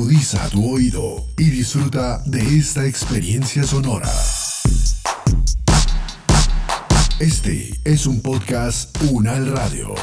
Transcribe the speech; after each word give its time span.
Agudiza 0.00 0.48
tu 0.48 0.66
oído 0.66 1.26
y 1.36 1.50
disfruta 1.50 2.22
de 2.24 2.40
esta 2.56 2.86
experiencia 2.86 3.64
sonora. 3.64 4.10
Este 7.18 7.78
es 7.84 8.06
un 8.06 8.22
podcast 8.22 8.96
Unal 9.10 9.52
Radio. 9.52 9.94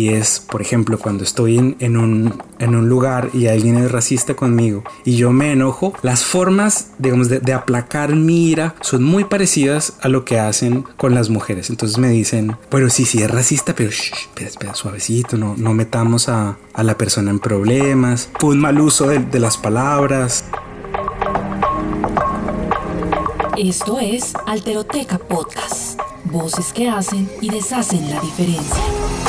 Y 0.00 0.08
es, 0.08 0.40
por 0.40 0.62
ejemplo, 0.62 0.98
cuando 0.98 1.24
estoy 1.24 1.58
en, 1.58 1.96
un, 1.98 2.42
en 2.58 2.74
un 2.74 2.88
lugar 2.88 3.28
y 3.34 3.48
alguien 3.48 3.76
es 3.76 3.92
racista 3.92 4.34
conmigo 4.34 4.82
y 5.04 5.16
yo 5.16 5.30
me 5.30 5.52
enojo, 5.52 5.92
las 6.00 6.24
formas, 6.24 6.92
digamos, 6.96 7.28
de, 7.28 7.52
aplacar 7.52 8.16
mi 8.16 8.48
ira 8.48 8.74
son 8.80 9.02
muy 9.02 9.24
parecidas 9.24 9.92
a 10.00 10.08
lo 10.08 10.24
que 10.24 10.38
hacen 10.38 10.86
con 10.96 11.14
las 11.14 11.28
mujeres. 11.28 11.68
Entonces 11.68 11.98
me 11.98 12.08
dicen, 12.08 12.56
bueno, 12.70 12.88
sí, 12.88 13.04
sí 13.04 13.20
es 13.20 13.30
racista, 13.30 13.74
pero 13.74 13.90
espera, 13.90 14.48
espera, 14.48 14.74
suavecito, 14.74 15.36
no, 15.36 15.54
no 15.58 15.74
metamos 15.74 16.30
a, 16.30 16.56
a, 16.72 16.82
la 16.82 16.96
persona 16.96 17.30
en 17.30 17.38
problemas, 17.38 18.30
un 18.40 18.58
mal 18.58 18.80
uso 18.80 19.06
de, 19.06 19.18
de 19.18 19.38
las 19.38 19.58
palabras. 19.58 20.46
Esto 23.58 23.98
es 24.00 24.32
Alteroteca 24.46 25.18
Podcast. 25.18 26.00
Voces 26.24 26.72
que 26.72 26.88
hacen 26.88 27.30
y 27.42 27.50
deshacen 27.50 28.08
la 28.08 28.18
diferencia. 28.22 29.19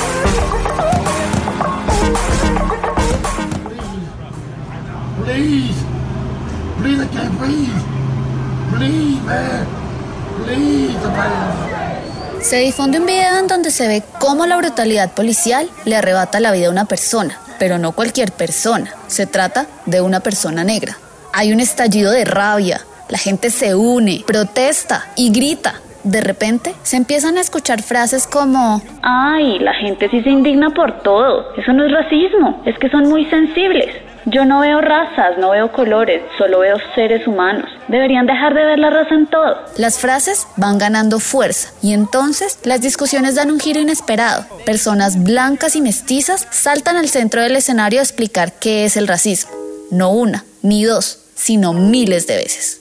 Se 12.41 12.57
difunde 12.57 12.99
un 12.99 13.05
video 13.05 13.37
en 13.37 13.47
donde 13.47 13.71
se 13.71 13.87
ve 13.87 14.03
cómo 14.19 14.45
la 14.45 14.57
brutalidad 14.57 15.11
policial 15.11 15.69
le 15.85 15.95
arrebata 15.95 16.39
la 16.39 16.51
vida 16.51 16.67
a 16.67 16.71
una 16.71 16.85
persona, 16.85 17.39
pero 17.59 17.77
no 17.77 17.93
cualquier 17.93 18.31
persona, 18.31 18.93
se 19.07 19.25
trata 19.25 19.67
de 19.85 20.01
una 20.01 20.19
persona 20.19 20.63
negra. 20.63 20.97
Hay 21.31 21.53
un 21.53 21.59
estallido 21.59 22.11
de 22.11 22.25
rabia, 22.25 22.81
la 23.07 23.17
gente 23.17 23.51
se 23.51 23.75
une, 23.75 24.23
protesta 24.25 25.07
y 25.15 25.31
grita. 25.31 25.75
De 26.03 26.21
repente 26.21 26.73
se 26.83 26.97
empiezan 26.97 27.37
a 27.37 27.41
escuchar 27.41 27.81
frases 27.81 28.27
como, 28.27 28.81
ay, 29.01 29.59
la 29.59 29.73
gente 29.73 30.09
sí 30.09 30.21
se 30.21 30.29
indigna 30.29 30.71
por 30.71 31.03
todo, 31.03 31.53
eso 31.55 31.73
no 31.73 31.85
es 31.85 31.91
racismo, 31.91 32.61
es 32.65 32.77
que 32.79 32.89
son 32.89 33.07
muy 33.07 33.25
sensibles. 33.25 33.89
Yo 34.25 34.45
no 34.45 34.59
veo 34.59 34.81
razas, 34.81 35.39
no 35.39 35.49
veo 35.49 35.71
colores, 35.71 36.21
solo 36.37 36.59
veo 36.59 36.77
seres 36.93 37.25
humanos. 37.25 37.67
Deberían 37.87 38.27
dejar 38.27 38.53
de 38.53 38.63
ver 38.63 38.77
la 38.77 38.91
raza 38.91 39.15
en 39.15 39.25
todo. 39.25 39.57
Las 39.77 39.97
frases 39.97 40.47
van 40.57 40.77
ganando 40.77 41.19
fuerza 41.19 41.71
y 41.81 41.93
entonces 41.93 42.59
las 42.63 42.81
discusiones 42.81 43.33
dan 43.33 43.49
un 43.49 43.59
giro 43.59 43.79
inesperado. 43.79 44.45
Personas 44.63 45.23
blancas 45.23 45.75
y 45.75 45.81
mestizas 45.81 46.47
saltan 46.51 46.97
al 46.97 47.09
centro 47.09 47.41
del 47.41 47.55
escenario 47.55 47.99
a 47.99 48.03
explicar 48.03 48.53
qué 48.53 48.85
es 48.85 48.95
el 48.95 49.07
racismo. 49.07 49.51
No 49.89 50.11
una, 50.11 50.45
ni 50.61 50.83
dos, 50.83 51.19
sino 51.33 51.73
miles 51.73 52.27
de 52.27 52.35
veces. 52.35 52.79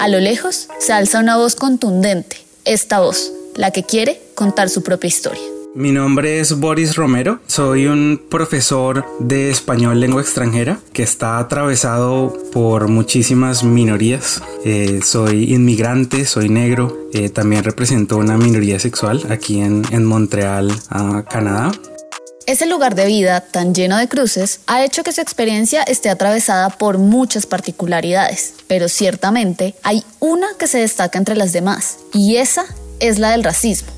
A 0.00 0.08
lo 0.08 0.18
lejos 0.18 0.68
se 0.80 0.92
alza 0.92 1.20
una 1.20 1.36
voz 1.36 1.54
contundente, 1.54 2.38
esta 2.64 3.00
voz, 3.00 3.32
la 3.56 3.70
que 3.70 3.84
quiere 3.84 4.20
contar 4.34 4.68
su 4.68 4.82
propia 4.82 5.08
historia. 5.08 5.42
Mi 5.72 5.92
nombre 5.92 6.40
es 6.40 6.58
Boris 6.58 6.96
Romero, 6.96 7.38
soy 7.46 7.86
un 7.86 8.20
profesor 8.28 9.04
de 9.20 9.50
español 9.50 10.00
lengua 10.00 10.20
extranjera 10.20 10.80
que 10.92 11.04
está 11.04 11.38
atravesado 11.38 12.36
por 12.52 12.88
muchísimas 12.88 13.62
minorías. 13.62 14.42
Eh, 14.64 14.98
soy 15.04 15.54
inmigrante, 15.54 16.24
soy 16.24 16.48
negro, 16.48 16.98
eh, 17.12 17.28
también 17.28 17.62
represento 17.62 18.16
una 18.16 18.36
minoría 18.36 18.80
sexual 18.80 19.24
aquí 19.30 19.60
en, 19.60 19.84
en 19.92 20.04
Montreal, 20.04 20.72
Canadá. 21.30 21.70
Ese 22.50 22.66
lugar 22.66 22.96
de 22.96 23.06
vida 23.06 23.42
tan 23.42 23.76
lleno 23.76 23.96
de 23.96 24.08
cruces 24.08 24.58
ha 24.66 24.84
hecho 24.84 25.04
que 25.04 25.12
su 25.12 25.20
experiencia 25.20 25.84
esté 25.84 26.10
atravesada 26.10 26.68
por 26.68 26.98
muchas 26.98 27.46
particularidades, 27.46 28.54
pero 28.66 28.88
ciertamente 28.88 29.76
hay 29.84 30.02
una 30.18 30.48
que 30.58 30.66
se 30.66 30.78
destaca 30.78 31.16
entre 31.16 31.36
las 31.36 31.52
demás, 31.52 31.98
y 32.12 32.38
esa 32.38 32.64
es 32.98 33.20
la 33.20 33.30
del 33.30 33.44
racismo. 33.44 33.90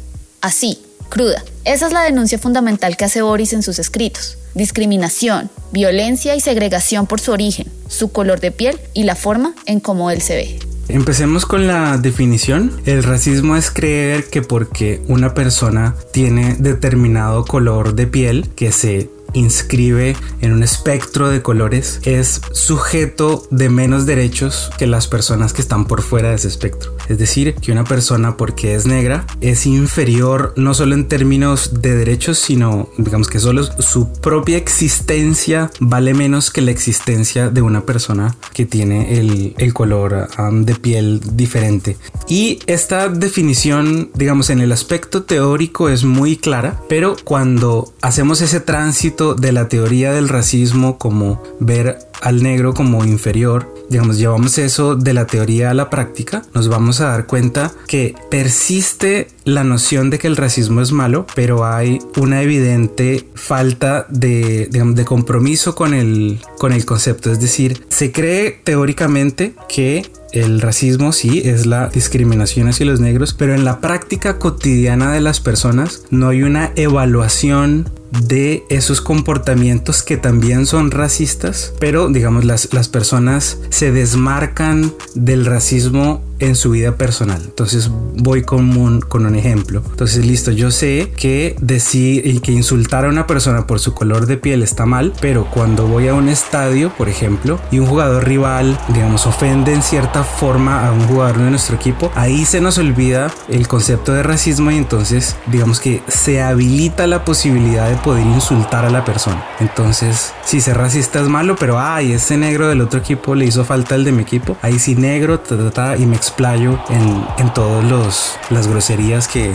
Así, 0.43 0.83
cruda. 1.09 1.43
Esa 1.65 1.87
es 1.87 1.95
la 1.95 2.03
denuncia 2.03 2.39
fundamental 2.39 2.99
que 2.99 3.07
hace 3.07 3.23
Boris 3.23 3.55
en 3.55 3.63
sus 3.63 3.79
escritos. 3.79 4.37
Discriminación, 4.53 5.49
violencia 5.71 6.37
y 6.37 6.41
segregación 6.43 7.07
por 7.07 7.23
su 7.23 7.33
origen, 7.33 7.73
su 7.89 8.13
color 8.13 8.41
de 8.41 8.51
piel 8.51 8.79
y 8.93 9.05
la 9.05 9.17
forma 9.17 9.55
en 9.65 9.81
cómo 9.81 10.11
él 10.11 10.21
se 10.21 10.37
ve. 10.37 10.72
Empecemos 10.93 11.47
con 11.47 11.67
la 11.67 11.97
definición. 11.97 12.71
El 12.85 13.03
racismo 13.03 13.57
es 13.57 13.71
creer 13.71 14.27
que 14.29 14.43
porque 14.43 15.01
una 15.09 15.33
persona 15.33 15.95
tiene 16.13 16.55
determinado 16.59 17.47
color 17.47 17.95
de 17.95 18.07
piel 18.07 18.51
que 18.55 18.73
se 18.73 19.09
inscribe 19.35 20.17
en 20.41 20.53
un 20.53 20.63
espectro 20.63 21.29
de 21.29 21.43
colores 21.43 22.01
es 22.05 22.41
sujeto 22.53 23.47
de 23.51 23.69
menos 23.69 24.07
derechos 24.07 24.71
que 24.79 24.87
las 24.87 25.07
personas 25.09 25.53
que 25.53 25.63
están 25.63 25.87
por 25.87 26.03
fuera 26.03 26.31
de 26.31 26.37
ese 26.37 26.49
espectro. 26.49 26.95
Es 27.09 27.19
decir, 27.19 27.55
que 27.55 27.73
una 27.73 27.85
persona 27.85 28.37
porque 28.37 28.75
es 28.75 28.87
negra 28.87 29.27
es 29.41 29.67
inferior 29.67 30.55
no 30.57 30.75
solo 30.75 30.95
en 30.95 31.09
términos 31.09 31.83
de 31.83 31.95
derechos, 31.95 32.39
sino 32.39 32.89
digamos 32.99 33.29
que 33.29 33.41
solo 33.41 33.65
su 33.81 34.13
propia 34.13 34.57
existencia 34.57 35.71
vale 35.81 36.15
menos 36.15 36.51
que 36.51 36.63
la 36.63 36.71
existencia 36.71 37.51
de 37.51 37.63
una 37.63 37.85
persona 37.85 38.37
que 38.53 38.67
tiene 38.67 39.19
el, 39.19 39.55
el 39.59 39.75
color 39.75 40.29
um, 40.39 40.65
de 40.65 40.75
piel 40.75 41.21
diferente. 41.33 41.97
Y 42.29 42.61
esta 42.67 43.09
definición, 43.09 44.11
digamos, 44.15 44.51
en 44.51 44.61
el 44.61 44.73
aspecto 44.73 45.25
teórico 45.25 45.89
es 45.89 46.05
muy 46.05 46.37
clara, 46.37 46.81
pero 46.89 47.17
cuando 47.25 47.93
hacemos 48.01 48.41
ese 48.41 48.61
tránsito 48.61 49.22
de 49.35 49.53
la 49.53 49.69
teoría 49.69 50.13
del 50.13 50.29
racismo 50.29 50.99
como 50.99 51.43
ver 51.61 51.99
al 52.21 52.43
negro 52.43 52.73
como 52.73 53.05
inferior, 53.05 53.75
digamos, 53.89 54.17
llevamos 54.19 54.57
eso 54.59 54.95
de 54.95 55.13
la 55.13 55.27
teoría 55.27 55.71
a 55.71 55.75
la 55.75 55.91
práctica, 55.91 56.43
nos 56.55 56.69
vamos 56.69 57.01
a 57.01 57.09
dar 57.09 57.27
cuenta 57.27 57.73
que 57.89 58.15
persiste 58.31 59.29
la 59.45 59.65
noción 59.65 60.09
de 60.11 60.19
que 60.19 60.29
el 60.29 60.37
racismo 60.37 60.81
es 60.81 60.93
malo, 60.93 61.27
pero 61.35 61.67
hay 61.67 61.99
una 62.17 62.43
evidente 62.43 63.29
falta 63.35 64.07
de, 64.09 64.69
de 64.71 65.05
compromiso 65.05 65.75
con 65.75 65.95
el, 65.95 66.41
con 66.59 66.73
el 66.73 66.85
concepto. 66.85 67.33
Es 67.33 67.41
decir, 67.41 67.85
se 67.89 68.13
cree 68.13 68.61
teóricamente 68.63 69.55
que 69.69 70.07
el 70.33 70.61
racismo 70.61 71.13
sí 71.13 71.43
es 71.45 71.67
la 71.67 71.89
discriminación 71.89 72.69
hacia 72.69 72.87
los 72.87 73.01
negros, 73.01 73.35
pero 73.35 73.55
en 73.55 73.65
la 73.65 73.81
práctica 73.81 74.39
cotidiana 74.39 75.13
de 75.13 75.21
las 75.21 75.41
personas 75.41 76.05
no 76.11 76.29
hay 76.29 76.43
una 76.43 76.73
evaluación 76.77 77.91
de 78.21 78.65
esos 78.69 79.01
comportamientos 79.01 80.03
que 80.03 80.17
también 80.17 80.67
son 80.67 80.91
racistas, 80.91 81.73
pero 81.79 82.09
digamos 82.09 82.45
las, 82.45 82.73
las 82.73 82.89
personas 82.89 83.59
se 83.71 83.91
desmarcan 83.91 84.93
del 85.15 85.47
racismo 85.47 86.23
en 86.43 86.55
su 86.55 86.71
vida 86.71 86.97
personal. 86.97 87.41
Entonces 87.45 87.91
voy 88.17 88.43
con 88.43 88.77
un, 88.77 89.01
con 89.01 89.27
un 89.27 89.35
ejemplo. 89.35 89.83
Entonces 89.91 90.27
listo, 90.27 90.51
yo 90.51 90.71
sé 90.71 91.13
que 91.17 91.57
decir 91.61 92.27
y 92.27 92.41
que 92.41 92.53
insultar 92.53 93.05
a 93.05 93.09
una 93.09 93.27
persona 93.27 93.67
por 93.67 93.81
su 93.81 93.95
color 93.95 94.27
de 94.27 94.37
piel 94.37 94.63
está 94.63 94.87
mal, 94.87 95.13
pero 95.21 95.47
cuando 95.51 95.87
voy 95.87 96.09
a 96.09 96.15
un 96.15 96.29
estadio, 96.29 96.93
por 96.97 97.09
ejemplo, 97.09 97.61
y 97.71 97.79
un 97.79 97.87
jugador 97.87 98.27
rival, 98.27 98.79
digamos, 98.93 99.27
ofende 99.27 99.73
en 99.73 99.83
cierta 99.83 100.25
forma 100.25 100.87
a 100.87 100.93
un 100.93 101.07
jugador 101.07 101.39
de 101.39 101.51
nuestro 101.51 101.77
equipo, 101.77 102.11
ahí 102.15 102.45
se 102.45 102.61
nos 102.61 102.79
olvida 102.79 103.31
el 103.49 103.69
concepto 103.69 104.13
de 104.13 104.23
racismo 104.23 104.71
y 104.71 104.77
entonces 104.77 105.37
digamos 105.47 105.81
que 105.81 106.03
se 106.09 106.43
habilita 106.43 107.07
la 107.07 107.25
posibilidad 107.25 107.89
de 107.89 107.97
poder 107.97 108.27
insultar 108.27 108.85
a 108.85 108.91
la 108.91 109.05
persona. 109.05 109.45
Entonces, 109.61 110.33
si 110.45 110.61
ser 110.61 110.79
racista 110.79 111.21
es 111.21 111.29
malo, 111.29 111.57
pero 111.57 111.79
ay, 111.79 112.13
ese 112.13 112.37
negro 112.37 112.69
del 112.69 112.81
otro 112.81 113.01
equipo 113.01 113.35
le 113.35 113.45
hizo 113.45 113.65
falta 113.65 113.95
el 113.95 114.05
de 114.05 114.13
mi 114.13 114.23
equipo, 114.23 114.57
ahí 114.63 114.79
sí 114.79 114.95
negro, 114.95 115.41
ta, 115.41 115.97
y 115.97 116.07
me 116.07 116.17
explayo 116.33 116.83
en, 116.89 117.27
en 117.37 117.53
todas 117.53 118.39
las 118.49 118.67
groserías 118.67 119.29
que, 119.29 119.53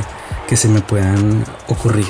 que 0.48 0.56
se 0.56 0.68
me 0.68 0.82
puedan 0.82 1.44
ocurrir. 1.68 2.06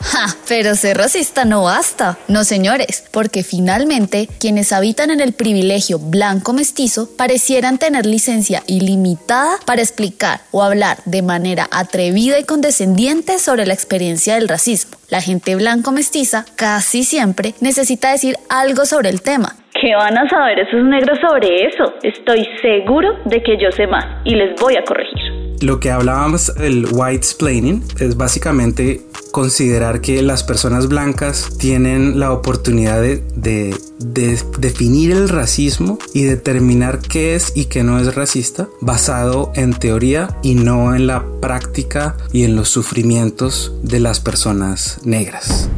Ja, 0.00 0.36
pero 0.48 0.74
ser 0.74 0.96
racista 0.96 1.44
no 1.44 1.64
basta. 1.64 2.18
No, 2.26 2.44
señores, 2.44 3.04
porque 3.12 3.44
finalmente 3.44 4.28
quienes 4.40 4.72
habitan 4.72 5.10
en 5.10 5.20
el 5.20 5.32
privilegio 5.32 5.98
blanco 6.00 6.52
mestizo 6.52 7.08
parecieran 7.16 7.78
tener 7.78 8.06
licencia 8.06 8.62
ilimitada 8.66 9.58
para 9.64 9.82
explicar 9.82 10.40
o 10.50 10.62
hablar 10.62 11.00
de 11.04 11.22
manera 11.22 11.68
atrevida 11.70 12.38
y 12.40 12.44
condescendiente 12.44 13.38
sobre 13.38 13.66
la 13.66 13.74
experiencia 13.74 14.34
del 14.34 14.48
racismo. 14.48 14.96
La 15.10 15.20
gente 15.20 15.54
blanco 15.56 15.92
mestiza 15.92 16.44
casi 16.56 17.04
siempre 17.04 17.54
necesita 17.60 18.10
decir 18.10 18.36
algo 18.48 18.84
sobre 18.84 19.10
el 19.10 19.22
tema. 19.22 19.56
¿Qué 19.80 19.94
van 19.94 20.18
a 20.18 20.28
saber 20.28 20.58
esos 20.58 20.82
negros 20.82 21.18
sobre 21.20 21.64
eso? 21.64 21.94
Estoy 22.02 22.44
seguro 22.60 23.10
de 23.26 23.40
que 23.44 23.56
yo 23.58 23.70
sé 23.70 23.86
más 23.86 24.04
y 24.24 24.34
les 24.34 24.60
voy 24.60 24.74
a 24.74 24.82
corregir. 24.82 25.56
Lo 25.62 25.78
que 25.78 25.92
hablábamos 25.92 26.52
del 26.56 26.86
white 26.90 27.16
explaining 27.16 27.84
es 28.00 28.16
básicamente 28.16 29.02
considerar 29.30 30.00
que 30.00 30.20
las 30.22 30.42
personas 30.42 30.88
blancas 30.88 31.58
tienen 31.60 32.18
la 32.18 32.32
oportunidad 32.32 33.00
de, 33.00 33.22
de, 33.36 34.38
definir 34.58 35.12
el 35.12 35.28
racismo 35.28 35.98
y 36.12 36.24
determinar 36.24 36.98
qué 36.98 37.36
es 37.36 37.56
y 37.56 37.66
qué 37.66 37.84
no 37.84 38.00
es 38.00 38.16
racista 38.16 38.66
basado 38.80 39.52
en 39.54 39.74
teoría 39.74 40.28
y 40.42 40.56
no 40.56 40.94
en 40.96 41.06
la 41.06 41.24
práctica 41.40 42.16
y 42.32 42.44
en 42.44 42.56
los 42.56 42.68
sufrimientos 42.68 43.72
de 43.84 44.00
las 44.00 44.18
personas 44.18 45.00
negras. 45.04 45.70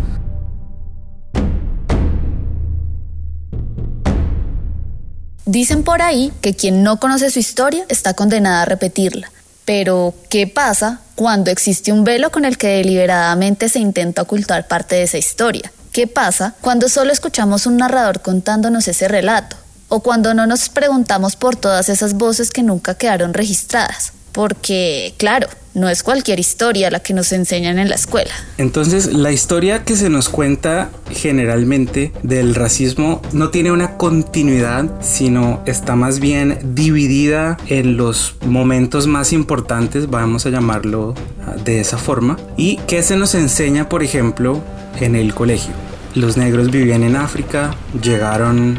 Dicen 5.51 5.83
por 5.83 6.01
ahí 6.01 6.33
que 6.43 6.55
quien 6.55 6.85
no 6.85 7.01
conoce 7.01 7.29
su 7.29 7.41
historia 7.41 7.85
está 7.89 8.15
condenada 8.15 8.63
a 8.63 8.67
repetirla. 8.67 9.33
Pero, 9.65 10.15
¿qué 10.29 10.47
pasa 10.47 11.01
cuando 11.17 11.51
existe 11.51 11.91
un 11.91 12.05
velo 12.05 12.31
con 12.31 12.45
el 12.45 12.57
que 12.57 12.69
deliberadamente 12.69 13.69
se 13.69 13.81
intenta 13.81 14.23
ocultar 14.23 14.69
parte 14.69 14.95
de 14.95 15.03
esa 15.03 15.19
historia? 15.19 15.73
¿Qué 15.91 16.07
pasa 16.07 16.55
cuando 16.61 16.89
solo 16.89 17.11
escuchamos 17.13 17.67
un 17.67 17.79
narrador 17.79 18.23
contándonos 18.23 18.87
ese 18.87 19.09
relato? 19.09 19.57
O 19.89 20.05
cuando 20.05 20.35
no 20.35 20.47
nos 20.47 20.69
preguntamos 20.69 21.35
por 21.35 21.57
todas 21.57 21.89
esas 21.89 22.15
voces 22.15 22.53
que 22.53 22.63
nunca 22.63 22.95
quedaron 22.95 23.35
registradas. 23.35 24.13
Porque, 24.33 25.15
claro, 25.17 25.49
no 25.75 25.89
es 25.89 26.03
cualquier 26.03 26.41
historia 26.41 26.91
la 26.91 27.01
que 27.01 27.15
nos 27.15 27.33
enseñan 27.33 27.79
en 27.79 27.89
la 27.89 27.95
escuela. 27.95 28.33
Entonces, 28.59 29.13
la 29.13 29.33
historia 29.33 29.85
que 29.85 29.97
se 29.97 30.11
nos 30.11 30.29
cuenta 30.29 30.91
generalmente 31.11 32.13
del 32.23 32.55
racismo 32.55 33.23
no 33.33 33.51
tiene 33.51 33.71
una 33.71 33.97
continuidad, 33.97 35.01
sino 35.01 35.63
está 35.67 35.97
más 35.97 36.19
bien 36.19 36.59
dividida 36.75 37.57
en 37.69 37.97
los 37.97 38.37
momentos 38.45 39.07
más 39.07 39.33
importantes, 39.33 40.11
vamos 40.11 40.47
a 40.47 40.51
llamarlo 40.51 41.15
ah, 41.47 41.55
de 41.65 41.81
esa 41.81 41.99
forma. 41.99 42.37
¿Y 42.57 42.77
qué 42.89 43.03
se 43.03 43.17
nos 43.17 43.35
enseña, 43.35 43.89
por 43.89 44.03
ejemplo, 44.03 44.61
en 45.01 45.15
el 45.15 45.35
colegio? 45.35 45.90
Los 46.15 46.37
negros 46.37 46.71
vivían 46.71 47.03
en 47.05 47.17
África, 47.17 47.75
llegaron 48.03 48.79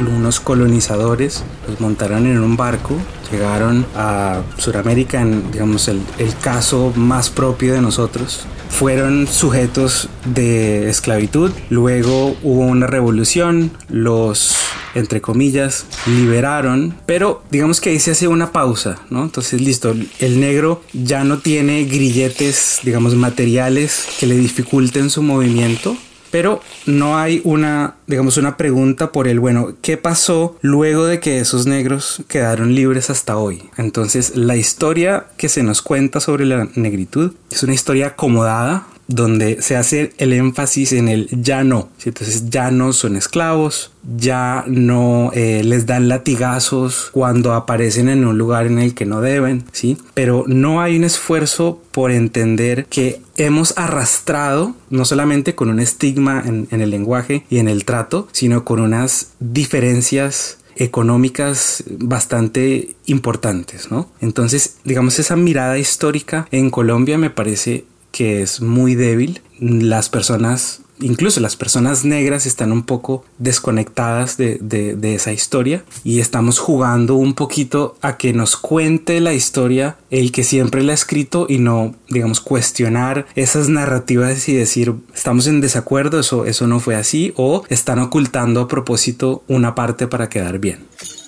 unos 0.00 0.40
colonizadores, 0.40 1.42
los 1.68 1.80
montaron 1.80 2.26
en 2.26 2.38
un 2.38 2.56
barco, 2.56 2.96
llegaron 3.32 3.86
a 3.94 4.42
Sudamérica 4.58 5.20
en, 5.20 5.50
digamos, 5.50 5.88
el, 5.88 6.00
el 6.18 6.36
caso 6.36 6.92
más 6.94 7.30
propio 7.30 7.72
de 7.72 7.80
nosotros. 7.80 8.46
Fueron 8.68 9.26
sujetos 9.26 10.08
de 10.26 10.90
esclavitud, 10.90 11.50
luego 11.70 12.36
hubo 12.42 12.66
una 12.66 12.86
revolución, 12.86 13.70
los 13.88 14.56
entre 14.96 15.20
comillas, 15.20 15.84
liberaron, 16.06 16.96
pero 17.04 17.42
digamos 17.50 17.80
que 17.82 17.90
ahí 17.90 18.00
se 18.00 18.12
hace 18.12 18.28
una 18.28 18.50
pausa, 18.50 18.96
¿no? 19.10 19.22
Entonces, 19.22 19.60
listo, 19.60 19.94
el 20.18 20.40
negro 20.40 20.82
ya 20.94 21.22
no 21.22 21.38
tiene 21.38 21.84
grilletes, 21.84 22.80
digamos, 22.82 23.14
materiales 23.14 24.06
que 24.18 24.26
le 24.26 24.36
dificulten 24.36 25.10
su 25.10 25.22
movimiento, 25.22 25.96
pero 26.36 26.60
no 26.84 27.16
hay 27.16 27.40
una, 27.44 27.94
digamos, 28.06 28.36
una 28.36 28.58
pregunta 28.58 29.10
por 29.10 29.26
el, 29.26 29.40
bueno, 29.40 29.72
¿qué 29.80 29.96
pasó 29.96 30.58
luego 30.60 31.06
de 31.06 31.18
que 31.18 31.38
esos 31.38 31.66
negros 31.66 32.22
quedaron 32.28 32.74
libres 32.74 33.08
hasta 33.08 33.38
hoy? 33.38 33.70
Entonces, 33.78 34.36
la 34.36 34.54
historia 34.54 35.28
que 35.38 35.48
se 35.48 35.62
nos 35.62 35.80
cuenta 35.80 36.20
sobre 36.20 36.44
la 36.44 36.68
negritud 36.74 37.32
es 37.50 37.62
una 37.62 37.72
historia 37.72 38.08
acomodada, 38.08 38.86
donde 39.08 39.62
se 39.62 39.76
hace 39.76 40.12
el 40.18 40.32
énfasis 40.32 40.92
en 40.92 41.08
el 41.08 41.28
ya 41.30 41.64
no. 41.64 41.90
Entonces 42.04 42.50
ya 42.50 42.70
no 42.70 42.92
son 42.92 43.16
esclavos, 43.16 43.92
ya 44.16 44.64
no 44.66 45.30
eh, 45.34 45.62
les 45.64 45.86
dan 45.86 46.08
latigazos 46.08 47.10
cuando 47.12 47.52
aparecen 47.52 48.08
en 48.08 48.24
un 48.24 48.38
lugar 48.38 48.66
en 48.66 48.78
el 48.78 48.94
que 48.94 49.06
no 49.06 49.20
deben, 49.20 49.64
¿sí? 49.72 49.96
Pero 50.14 50.44
no 50.46 50.80
hay 50.80 50.96
un 50.96 51.04
esfuerzo 51.04 51.80
por 51.92 52.10
entender 52.10 52.86
que 52.86 53.20
hemos 53.36 53.74
arrastrado, 53.76 54.74
no 54.90 55.04
solamente 55.04 55.54
con 55.54 55.68
un 55.68 55.80
estigma 55.80 56.42
en, 56.44 56.68
en 56.70 56.80
el 56.80 56.90
lenguaje 56.90 57.44
y 57.50 57.58
en 57.58 57.68
el 57.68 57.84
trato, 57.84 58.28
sino 58.32 58.64
con 58.64 58.80
unas 58.80 59.32
diferencias 59.40 60.58
económicas 60.76 61.84
bastante 61.98 62.96
importantes, 63.06 63.90
¿no? 63.90 64.10
Entonces, 64.20 64.76
digamos, 64.84 65.18
esa 65.18 65.34
mirada 65.34 65.78
histórica 65.78 66.46
en 66.50 66.70
Colombia 66.70 67.16
me 67.18 67.30
parece 67.30 67.86
que 68.16 68.40
es 68.40 68.62
muy 68.62 68.94
débil. 68.94 69.42
Las 69.60 70.08
personas, 70.08 70.80
incluso 71.00 71.38
las 71.40 71.54
personas 71.54 72.06
negras, 72.06 72.46
están 72.46 72.72
un 72.72 72.84
poco 72.84 73.24
desconectadas 73.36 74.38
de, 74.38 74.58
de, 74.58 75.14
esa 75.14 75.32
historia 75.32 75.84
y 76.02 76.20
estamos 76.20 76.58
jugando 76.58 77.16
un 77.16 77.34
poquito 77.34 77.96
a 78.00 78.16
que 78.16 78.32
nos 78.32 78.56
cuente 78.56 79.20
la 79.20 79.34
historia 79.34 79.98
el 80.10 80.32
que 80.32 80.44
siempre 80.44 80.82
la 80.82 80.92
ha 80.92 80.94
escrito 80.94 81.46
y 81.46 81.58
no, 81.58 81.94
digamos, 82.08 82.40
cuestionar 82.40 83.26
esas 83.34 83.68
narrativas 83.68 84.48
y 84.48 84.54
decir, 84.54 84.94
estamos 85.14 85.46
en 85.46 85.60
desacuerdo, 85.60 86.20
eso, 86.20 86.46
eso 86.46 86.66
no 86.66 86.80
fue 86.80 86.96
así 86.96 87.34
o 87.36 87.64
están 87.68 87.98
ocultando 87.98 88.62
a 88.62 88.68
propósito 88.68 89.42
una 89.46 89.74
parte 89.74 90.06
para 90.06 90.30
quedar 90.30 90.58
bien. 90.58 90.86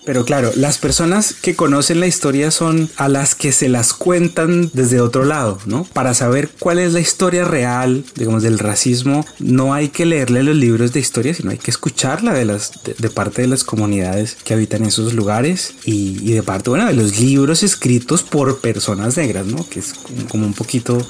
Pero 0.09 0.25
claro, 0.25 0.51
las 0.57 0.79
personas 0.79 1.35
que 1.35 1.55
conocen 1.55 2.01
la 2.01 2.07
historia 2.07 2.51
son 2.51 2.89
a 2.97 3.11
las 3.11 3.35
que 3.35 3.53
se 3.53 3.69
las 3.69 3.93
cuentan 3.93 4.71
desde 4.73 5.03
otro 5.03 5.27
lado, 5.27 5.59
¿no? 5.67 5.85
Para 5.85 6.15
saber 6.15 6.49
cuál 6.59 6.79
es 6.79 6.95
la 6.95 7.01
historia 7.01 7.45
real, 7.45 8.07
digamos, 8.15 8.43
del 8.43 8.59
racismo, 8.59 9.27
no 9.39 9.75
hay 9.75 9.91
que 9.91 10.07
leerle 10.07 10.43
los 10.45 10.57
libros 10.57 10.95
de 10.95 11.01
historia, 11.01 11.35
sino 11.35 11.51
hay 11.51 11.59
que 11.59 11.71
escucharla 11.71 12.33
de, 12.33 12.47
las, 12.47 12.73
de, 12.85 13.11
parte 13.11 13.43
de 13.43 13.49
las 13.49 13.65
comunidades 13.65 14.39
que 14.45 14.55
habitan 14.55 14.87
esos 14.87 15.13
lugares 15.13 15.75
y, 15.85 16.33
de 16.33 16.43
parte, 16.43 16.71
bueno, 16.71 16.87
de 16.87 16.95
los 16.95 17.21
libros 17.21 17.63
escritos 17.63 18.23
por 18.23 18.61
personas 18.61 19.19
negras, 19.19 19.45
¿no? 19.45 19.69
Que 19.69 19.81
es 19.81 19.93
como 20.31 20.47
un 20.47 20.55
poquito 20.55 21.07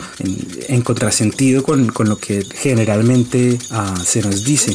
en, 0.66 0.82
contrasentido 0.82 1.62
con, 1.62 1.86
con, 1.86 2.08
lo 2.08 2.18
que 2.18 2.44
generalmente 2.52 3.60
uh, 3.70 4.04
se 4.04 4.22
nos 4.22 4.42
dice. 4.42 4.72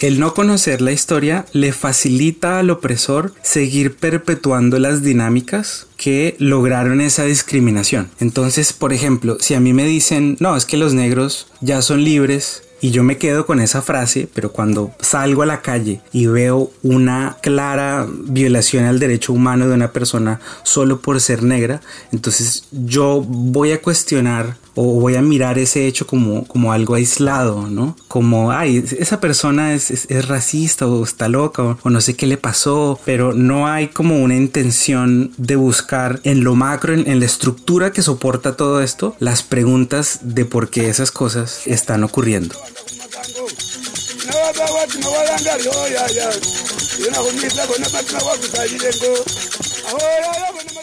El 0.00 0.18
no 0.18 0.32
conocer 0.32 0.80
la 0.80 0.92
historia 0.92 1.44
le 1.52 1.72
facilita 1.72 2.58
al 2.58 2.70
opresor 2.70 3.34
seguir 3.42 3.96
perpetuando 3.96 4.78
las 4.78 5.02
dinámicas 5.02 5.86
que 5.96 6.36
lograron 6.38 7.02
esa 7.02 7.24
discriminación. 7.24 8.10
Entonces, 8.18 8.72
por 8.72 8.94
ejemplo, 8.94 9.36
si 9.40 9.54
a 9.54 9.60
mí 9.60 9.74
me 9.74 9.84
dicen, 9.84 10.38
no, 10.40 10.56
es 10.56 10.64
que 10.64 10.78
los 10.78 10.94
negros 10.94 11.48
ya 11.60 11.82
son 11.82 12.02
libres, 12.02 12.62
y 12.80 12.90
yo 12.90 13.04
me 13.04 13.18
quedo 13.18 13.44
con 13.46 13.60
esa 13.60 13.82
frase, 13.82 14.28
pero 14.32 14.52
cuando 14.52 14.92
salgo 15.00 15.42
a 15.42 15.46
la 15.46 15.60
calle 15.60 16.00
y 16.12 16.26
veo 16.26 16.72
una 16.82 17.36
clara 17.42 18.06
violación 18.08 18.84
al 18.84 18.98
derecho 18.98 19.32
humano 19.32 19.68
de 19.68 19.74
una 19.74 19.92
persona 19.92 20.40
solo 20.62 21.00
por 21.00 21.20
ser 21.20 21.42
negra, 21.42 21.82
entonces 22.10 22.64
yo 22.70 23.22
voy 23.22 23.72
a 23.72 23.82
cuestionar 23.82 24.56
o 24.74 25.00
voy 25.00 25.16
a 25.16 25.22
mirar 25.22 25.58
ese 25.58 25.86
hecho 25.86 26.06
como, 26.06 26.46
como 26.46 26.72
algo 26.72 26.94
aislado, 26.94 27.68
¿no? 27.68 27.96
Como, 28.08 28.52
ay, 28.52 28.84
esa 28.98 29.20
persona 29.20 29.74
es, 29.74 30.06
racista 30.28 30.86
o 30.86 31.04
está 31.04 31.28
loca 31.28 31.62
o, 31.62 31.78
o, 31.82 31.90
no 31.90 32.00
sé 32.00 32.16
qué 32.16 32.26
le 32.26 32.36
pasó, 32.36 32.98
pero 33.04 33.32
no 33.32 33.66
hay 33.66 33.88
como 33.88 34.22
una 34.22 34.36
intención 34.36 35.32
de 35.36 35.56
buscar 35.56 36.20
en 36.24 36.44
lo 36.44 36.54
macro, 36.54 36.94
en, 36.94 37.08
en 37.08 37.20
la 37.20 37.26
estructura 37.26 37.92
que 37.92 38.02
soporta 38.02 38.56
todo 38.56 38.80
esto, 38.82 39.16
las 39.18 39.42
preguntas 39.42 40.20
de 40.22 40.44
por 40.44 40.70
qué 40.70 40.88
esas 40.88 41.10
cosas 41.10 41.66
están 41.66 42.04
ocurriendo. 42.04 42.54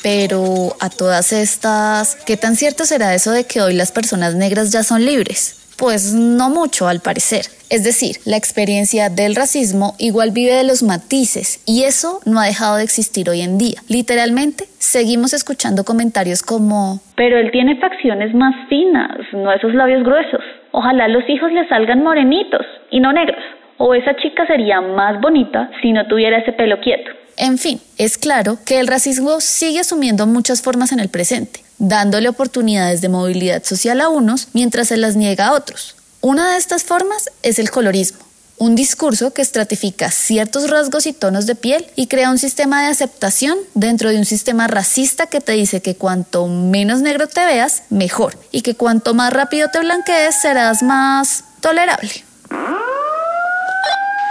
Pero 0.03 0.75
a 0.79 0.89
todas 0.89 1.31
estas, 1.31 2.15
¿qué 2.25 2.37
tan 2.37 2.55
cierto 2.55 2.85
será 2.85 3.13
eso 3.13 3.31
de 3.31 3.45
que 3.45 3.61
hoy 3.61 3.73
las 3.73 3.91
personas 3.91 4.35
negras 4.35 4.71
ya 4.71 4.83
son 4.83 5.05
libres? 5.05 5.55
Pues 5.77 6.13
no 6.13 6.49
mucho, 6.49 6.87
al 6.87 7.01
parecer. 7.01 7.45
Es 7.69 7.83
decir, 7.83 8.17
la 8.25 8.35
experiencia 8.35 9.09
del 9.09 9.35
racismo 9.35 9.93
igual 9.99 10.31
vive 10.31 10.53
de 10.53 10.63
los 10.63 10.81
matices 10.81 11.61
y 11.65 11.83
eso 11.83 12.19
no 12.25 12.39
ha 12.39 12.45
dejado 12.45 12.77
de 12.77 12.83
existir 12.83 13.29
hoy 13.29 13.41
en 13.41 13.59
día. 13.59 13.79
Literalmente, 13.87 14.65
seguimos 14.79 15.33
escuchando 15.33 15.83
comentarios 15.83 16.41
como... 16.41 17.01
Pero 17.15 17.37
él 17.37 17.51
tiene 17.51 17.79
facciones 17.79 18.33
más 18.33 18.55
finas, 18.69 19.17
no 19.33 19.51
esos 19.51 19.75
labios 19.75 20.03
gruesos. 20.03 20.41
Ojalá 20.71 21.07
los 21.09 21.29
hijos 21.29 21.51
le 21.51 21.67
salgan 21.67 22.03
morenitos 22.03 22.65
y 22.89 22.99
no 22.99 23.13
negros. 23.13 23.43
O 23.77 23.93
esa 23.93 24.15
chica 24.15 24.47
sería 24.47 24.81
más 24.81 25.21
bonita 25.21 25.69
si 25.81 25.91
no 25.91 26.07
tuviera 26.07 26.39
ese 26.39 26.53
pelo 26.53 26.79
quieto. 26.81 27.11
En 27.37 27.59
fin, 27.59 27.79
es 27.99 28.17
claro 28.17 28.57
que 28.65 28.79
el 28.79 28.87
racismo 28.87 29.41
sigue 29.41 29.81
asumiendo 29.81 30.25
muchas 30.25 30.63
formas 30.63 30.91
en 30.91 30.99
el 30.99 31.09
presente, 31.09 31.59
dándole 31.79 32.29
oportunidades 32.29 33.01
de 33.01 33.09
movilidad 33.09 33.63
social 33.63 34.01
a 34.01 34.09
unos 34.09 34.47
mientras 34.53 34.87
se 34.89 34.97
las 34.97 35.15
niega 35.15 35.47
a 35.47 35.53
otros. 35.53 35.95
Una 36.21 36.51
de 36.51 36.57
estas 36.57 36.83
formas 36.83 37.29
es 37.43 37.59
el 37.59 37.69
colorismo, 37.69 38.19
un 38.57 38.75
discurso 38.75 39.33
que 39.33 39.41
estratifica 39.41 40.09
ciertos 40.09 40.69
rasgos 40.69 41.05
y 41.05 41.13
tonos 41.13 41.45
de 41.45 41.55
piel 41.55 41.87
y 41.95 42.07
crea 42.07 42.31
un 42.31 42.39
sistema 42.39 42.81
de 42.81 42.89
aceptación 42.89 43.57
dentro 43.75 44.09
de 44.09 44.17
un 44.17 44.25
sistema 44.25 44.67
racista 44.67 45.27
que 45.27 45.41
te 45.41 45.51
dice 45.51 45.81
que 45.81 45.95
cuanto 45.95 46.47
menos 46.47 47.01
negro 47.01 47.27
te 47.27 47.45
veas, 47.45 47.83
mejor, 47.89 48.37
y 48.51 48.61
que 48.61 48.75
cuanto 48.75 49.13
más 49.13 49.31
rápido 49.31 49.69
te 49.71 49.79
blanquees 49.79 50.41
serás 50.41 50.81
más 50.81 51.43
tolerable. 51.61 52.11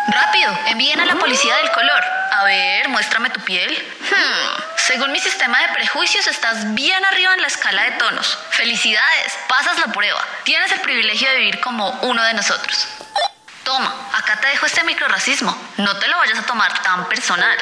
Rápido, 0.09 0.57
envíen 0.67 1.01
a 1.01 1.07
la 1.07 1.17
policía 1.17 1.57
del 1.57 1.71
color. 1.73 2.05
A 2.33 2.45
ver, 2.45 2.89
muéstrame 2.89 3.31
tu 3.31 3.41
piel. 3.41 3.73
Hmm, 4.01 4.63
según 4.77 5.11
mi 5.11 5.19
sistema 5.19 5.61
de 5.63 5.69
prejuicios, 5.69 6.27
estás 6.27 6.75
bien 6.75 7.05
arriba 7.05 7.35
en 7.35 7.43
la 7.43 7.49
escala 7.49 7.83
de 7.85 7.93
tonos. 7.93 8.39
Felicidades, 8.51 9.39
pasas 9.49 9.79
la 9.79 9.93
prueba. 9.93 10.23
Tienes 10.45 10.71
el 10.73 10.81
privilegio 10.81 11.29
de 11.31 11.39
vivir 11.39 11.61
como 11.61 11.91
uno 12.03 12.23
de 12.23 12.35
nosotros. 12.35 12.89
Toma, 13.65 13.93
acá 14.13 14.41
te 14.41 14.47
dejo 14.47 14.67
este 14.67 14.85
microracismo. 14.85 15.57
No 15.79 15.97
te 15.97 16.07
lo 16.07 16.17
vayas 16.19 16.39
a 16.39 16.47
tomar 16.47 16.83
tan 16.83 17.09
personal. 17.09 17.59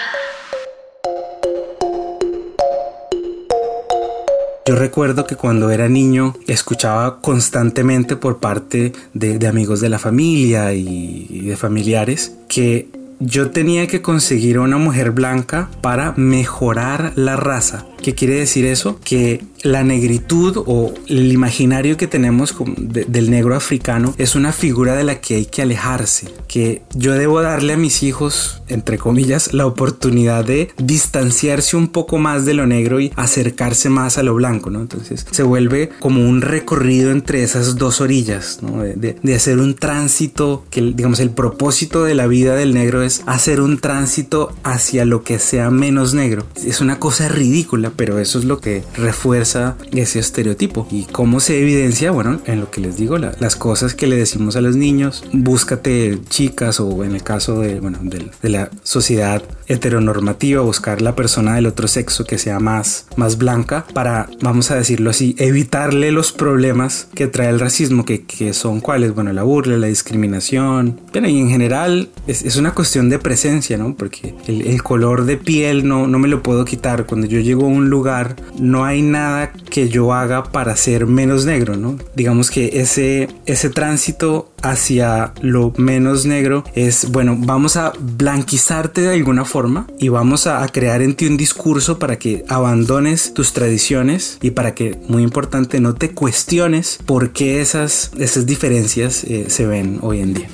Yo 4.66 4.76
recuerdo 4.76 5.26
que 5.26 5.36
cuando 5.36 5.70
era 5.70 5.90
niño 5.90 6.34
escuchaba 6.46 7.20
constantemente 7.20 8.16
por 8.16 8.38
parte 8.38 8.94
de, 9.12 9.46
amigos 9.46 9.82
de 9.82 9.90
la 9.90 9.98
familia 9.98 10.72
y 10.72 11.42
de 11.42 11.54
familiares 11.54 12.34
que 12.48 12.88
yo 13.20 13.50
tenía 13.50 13.86
que 13.86 14.00
conseguir 14.00 14.58
una 14.58 14.78
mujer 14.78 15.10
blanca 15.10 15.68
para 15.82 16.14
mejorar 16.16 17.12
la 17.14 17.36
raza. 17.36 17.84
¿Qué 18.04 18.14
quiere 18.14 18.34
decir 18.34 18.66
eso? 18.66 19.00
Que 19.02 19.42
la 19.62 19.82
negritud 19.82 20.62
o 20.66 20.92
el 21.06 21.32
imaginario 21.32 21.96
que 21.96 22.06
tenemos 22.06 22.54
del 22.76 23.30
negro 23.30 23.56
africano 23.56 24.14
es 24.18 24.34
una 24.34 24.52
figura 24.52 24.94
de 24.94 25.04
la 25.04 25.22
que 25.22 25.36
hay 25.36 25.46
que 25.46 25.62
alejarse, 25.62 26.28
que 26.46 26.82
yo 26.94 27.14
debo 27.14 27.40
darle 27.40 27.72
a 27.72 27.76
mis 27.78 28.02
hijos, 28.02 28.60
entre 28.68 28.98
comillas, 28.98 29.54
la 29.54 29.64
oportunidad 29.64 30.44
de 30.44 30.68
distanciarse 30.76 31.78
un 31.78 31.88
poco 31.88 32.18
más 32.18 32.44
de 32.44 32.52
lo 32.52 32.66
negro 32.66 33.00
y 33.00 33.10
acercarse 33.16 33.88
más 33.88 34.18
a 34.18 34.22
lo 34.22 34.34
blanco, 34.34 34.68
¿no? 34.68 34.82
Entonces 34.82 35.26
se 35.30 35.42
vuelve 35.42 35.88
como 35.98 36.28
un 36.28 36.42
recorrido 36.42 37.10
entre 37.10 37.42
esas 37.42 37.76
dos 37.76 38.02
orillas, 38.02 38.58
¿no? 38.60 38.82
De, 38.82 39.16
de 39.22 39.34
hacer 39.34 39.60
un 39.60 39.72
tránsito, 39.76 40.66
que 40.68 40.82
digamos 40.82 41.20
el 41.20 41.30
propósito 41.30 42.04
de 42.04 42.14
la 42.14 42.26
vida 42.26 42.54
del 42.54 42.74
negro 42.74 43.02
es 43.02 43.22
hacer 43.24 43.62
un 43.62 43.78
tránsito 43.78 44.54
hacia 44.62 45.06
lo 45.06 45.22
que 45.22 45.38
sea 45.38 45.70
menos 45.70 46.12
negro. 46.12 46.44
Es 46.62 46.82
una 46.82 46.98
cosa 46.98 47.30
ridícula, 47.30 47.93
pero 47.96 48.18
eso 48.18 48.38
es 48.38 48.44
lo 48.44 48.60
que 48.60 48.82
refuerza 48.96 49.76
ese 49.92 50.18
estereotipo. 50.18 50.86
¿Y 50.90 51.04
cómo 51.04 51.40
se 51.40 51.60
evidencia? 51.60 52.10
Bueno, 52.10 52.40
en 52.46 52.60
lo 52.60 52.70
que 52.70 52.80
les 52.80 52.96
digo, 52.96 53.18
las 53.18 53.56
cosas 53.56 53.94
que 53.94 54.06
le 54.06 54.16
decimos 54.16 54.56
a 54.56 54.60
los 54.60 54.76
niños, 54.76 55.24
búscate 55.32 56.18
chicas 56.28 56.80
o 56.80 57.04
en 57.04 57.14
el 57.14 57.22
caso 57.22 57.60
de, 57.60 57.80
bueno, 57.80 57.98
de, 58.02 58.48
la 58.48 58.70
sociedad 58.82 59.42
heteronormativa, 59.66 60.62
buscar 60.62 61.02
la 61.02 61.14
persona 61.14 61.54
del 61.54 61.66
otro 61.66 61.88
sexo 61.88 62.24
que 62.24 62.38
sea 62.38 62.60
más, 62.60 63.06
más 63.16 63.38
blanca 63.38 63.86
para, 63.94 64.28
vamos 64.40 64.70
a 64.70 64.76
decirlo 64.76 65.10
así, 65.10 65.34
evitarle 65.38 66.12
los 66.12 66.32
problemas 66.32 67.08
que 67.14 67.26
trae 67.26 67.48
el 67.48 67.60
racismo, 67.60 68.04
que, 68.04 68.24
que 68.24 68.52
son 68.52 68.80
cuáles, 68.80 69.14
bueno, 69.14 69.32
la 69.32 69.42
burla, 69.42 69.76
la 69.76 69.86
discriminación, 69.86 71.00
pero 71.12 71.28
y 71.28 71.38
en 71.38 71.48
general 71.48 72.08
es, 72.26 72.42
es, 72.42 72.56
una 72.56 72.74
cuestión 72.74 73.08
de 73.08 73.18
presencia, 73.18 73.76
¿no? 73.76 73.94
Porque 73.94 74.34
el, 74.46 74.66
el 74.66 74.82
color 74.82 75.24
de 75.24 75.36
piel 75.36 75.86
no, 75.86 76.06
no 76.06 76.18
me 76.18 76.28
lo 76.28 76.42
puedo 76.42 76.64
quitar. 76.64 77.06
Cuando 77.06 77.26
yo 77.26 77.40
llego 77.40 77.64
a 77.64 77.68
un 77.68 77.90
lugar, 77.90 78.36
no 78.58 78.84
hay 78.84 79.02
nada 79.02 79.52
que 79.52 79.88
yo 79.88 80.12
haga 80.12 80.44
para 80.44 80.76
ser 80.76 81.06
menos 81.06 81.44
negro, 81.44 81.76
¿no? 81.76 81.98
Digamos 82.14 82.50
que 82.50 82.80
ese, 82.80 83.28
ese 83.46 83.70
tránsito 83.70 84.52
hacia 84.64 85.32
lo 85.42 85.72
menos 85.76 86.24
negro 86.24 86.64
es, 86.74 87.10
bueno, 87.10 87.36
vamos 87.38 87.76
a 87.76 87.92
blanquizarte 87.98 89.02
de 89.02 89.14
alguna 89.14 89.44
forma 89.44 89.86
y 89.98 90.08
vamos 90.08 90.46
a, 90.46 90.64
crear 90.68 91.02
en 91.02 91.14
ti 91.14 91.26
un 91.26 91.36
discurso 91.36 91.98
para 91.98 92.18
que 92.18 92.44
abandones 92.48 93.34
tus 93.34 93.52
tradiciones 93.52 94.38
y 94.40 94.50
para 94.50 94.74
que, 94.74 94.98
muy 95.08 95.22
importante, 95.22 95.78
no 95.78 95.94
te 95.94 96.10
cuestiones 96.12 96.98
por 97.04 97.32
qué 97.32 97.60
esas, 97.60 98.10
esas 98.18 98.46
diferencias 98.46 99.22
eh, 99.24 99.46
se 99.48 99.66
ven 99.66 99.98
hoy 100.00 100.20
en 100.20 100.34
día. 100.34 100.48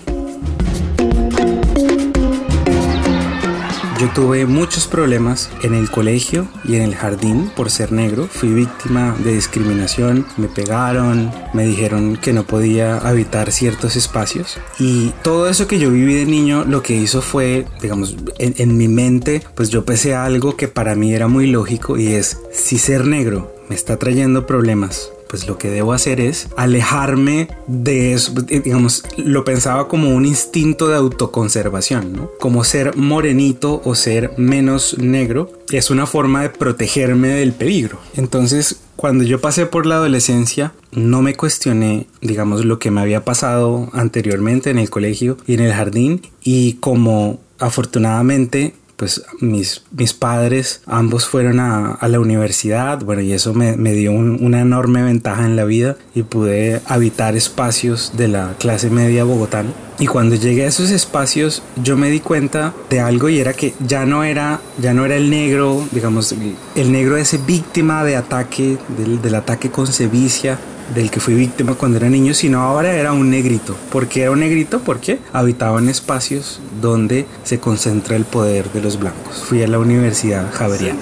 Yo 4.00 4.09
tuve 4.14 4.47
muchos 4.47 4.87
problemas 4.87 5.50
en 5.62 5.75
el 5.75 5.90
colegio 5.90 6.49
y 6.64 6.76
en 6.76 6.80
el 6.80 6.95
jardín 6.95 7.50
por 7.54 7.71
ser 7.71 7.92
negro. 7.92 8.26
Fui 8.33 8.49
víctima 8.49 9.14
de 9.23 9.35
discriminación, 9.35 10.25
me 10.38 10.49
pegaron, 10.49 11.30
me 11.52 11.64
dijeron 11.64 12.16
que 12.16 12.33
no 12.33 12.45
podía 12.45 12.97
habitar 12.97 13.52
ciertos 13.52 13.97
espacios. 13.97 14.57
Y 14.78 15.11
todo 15.23 15.50
eso 15.50 15.69
que 15.69 15.78
yo 15.78 15.90
viví 15.90 16.14
de 16.14 16.25
niño 16.25 16.64
lo 16.64 16.83
que 16.83 16.95
hizo 16.95 17.21
fue, 17.21 17.66
digamos, 17.83 18.16
en, 18.38 18.78
mi 18.78 18.88
mente, 18.88 19.42
pues 19.54 19.69
yo 19.69 19.85
pensé 19.85 20.14
algo 20.14 20.57
que 20.57 20.66
para 20.66 20.95
mí 20.95 21.12
era 21.12 21.28
muy 21.28 21.47
lógico 21.49 21.99
y 21.99 22.14
es, 22.14 22.38
si 22.52 22.78
ser 22.78 23.07
negro 23.07 23.54
me 23.69 23.75
está 23.75 23.99
trayendo 23.99 24.47
problemas 24.47 25.11
pues 25.31 25.47
lo 25.47 25.59
que 25.59 25.71
debo 25.71 25.93
hacer 25.93 26.21
es 26.21 26.49
alejarme 26.57 27.49
de 27.69 28.15
eso, 28.15 28.35
eh, 28.49 28.61
digamos, 28.65 29.05
lo 29.17 29.45
pensaba 29.45 29.87
como 29.87 30.11
un 30.11 30.27
instinto 30.27 30.89
de 30.89 30.97
autoconservación, 30.97 32.13
¿no? 32.13 32.31
Como 32.41 32.65
ser 32.65 32.97
morenito 32.97 33.81
o 33.85 33.95
ser 33.95 34.33
menos 34.37 34.99
negro 34.99 35.53
es 35.71 35.91
una 35.91 36.07
forma 36.07 36.43
de 36.43 36.51
protegerme 36.51 37.29
del 37.29 37.53
peligro. 37.53 38.01
Entonces, 38.17 38.81
cuando 38.97 39.23
yo 39.23 39.41
pasé 39.41 39.67
por 39.67 39.87
la 39.87 39.95
adolescencia, 39.95 40.73
no 40.91 41.23
me 41.23 41.37
cuestioné, 41.37 42.09
digamos, 42.21 42.65
lo 42.65 42.81
que 42.81 42.91
me 42.91 43.01
había 43.01 43.25
pasado 43.25 43.89
anteriormente 43.93 44.71
en 44.71 44.79
el 44.79 44.91
colegio 44.91 45.37
y 45.47 45.55
en 45.55 45.61
el 45.61 45.73
jardín 45.73 46.23
y 46.43 46.75
como 46.75 47.39
afortunadamente 47.61 48.75
pues 49.00 49.23
mis, 49.40 49.80
mis 49.92 50.12
padres 50.12 50.83
ambos 50.85 51.26
fueron 51.26 51.59
a, 51.59 51.99
la 52.07 52.21
universidad, 52.21 53.02
bueno, 53.02 53.23
y 53.23 53.33
eso 53.33 53.54
me, 53.54 53.92
dio 53.95 54.12
una 54.12 54.61
enorme 54.61 55.02
ventaja 55.02 55.47
en 55.47 55.57
la 55.57 55.64
vida 55.64 55.97
y 56.14 56.23
pude 56.23 56.83
habitar 56.85 57.35
espacios 57.35 58.12
de 58.19 58.28
la 58.28 58.57
clase 58.59 58.90
media 58.90 59.25
bogotana. 59.25 59.71
Y 59.99 60.07
cuando 60.07 60.35
llegué 60.37 60.64
a 60.64 60.69
esos 60.69 60.90
espacios, 60.90 61.62
yo 61.83 61.97
me 61.97 62.11
di 62.11 62.21
cuenta 62.21 62.75
de 62.90 63.00
algo 63.00 63.30
y 63.30 63.38
era 63.38 63.54
que 63.54 63.73
ya 63.87 64.04
no 64.04 64.23
era, 64.23 64.61
ya 64.78 64.92
no 64.92 65.07
era 65.07 65.16
el 65.16 65.30
negro, 65.30 65.83
digamos, 65.92 66.35
el, 66.75 66.92
negro 66.92 67.16
ese 67.16 67.38
víctima 67.38 68.04
de 68.04 68.16
ataque, 68.16 68.76
del, 68.99 69.23
del 69.23 69.35
ataque 69.35 69.71
con 69.71 69.87
sevicia, 69.87 70.59
del 70.94 71.11
que 71.11 71.20
fui 71.20 71.35
víctima 71.35 71.75
cuando 71.75 71.99
era 71.99 72.09
niño, 72.09 72.35
sino 72.35 72.61
ahora 72.61 72.92
era 72.92 73.12
un 73.12 73.30
negrito. 73.30 73.76
¿Por 73.92 74.09
qué 74.09 74.23
era 74.23 74.30
un 74.30 74.40
negrito? 74.40 74.80
Porque 74.80 75.18
habitaba 75.32 75.78
en 75.78 75.88
espacios 75.88 76.61
donde 76.80 77.26
se 77.44 77.61
concentra 77.61 78.16
el 78.16 78.25
poder 78.25 78.70
de 78.73 78.82
los 78.82 78.99
blancos. 78.99 79.42
Fui 79.49 79.62
a 79.62 79.68
la 79.68 79.78
Universidad 79.78 80.50
Javeriana. 80.52 81.00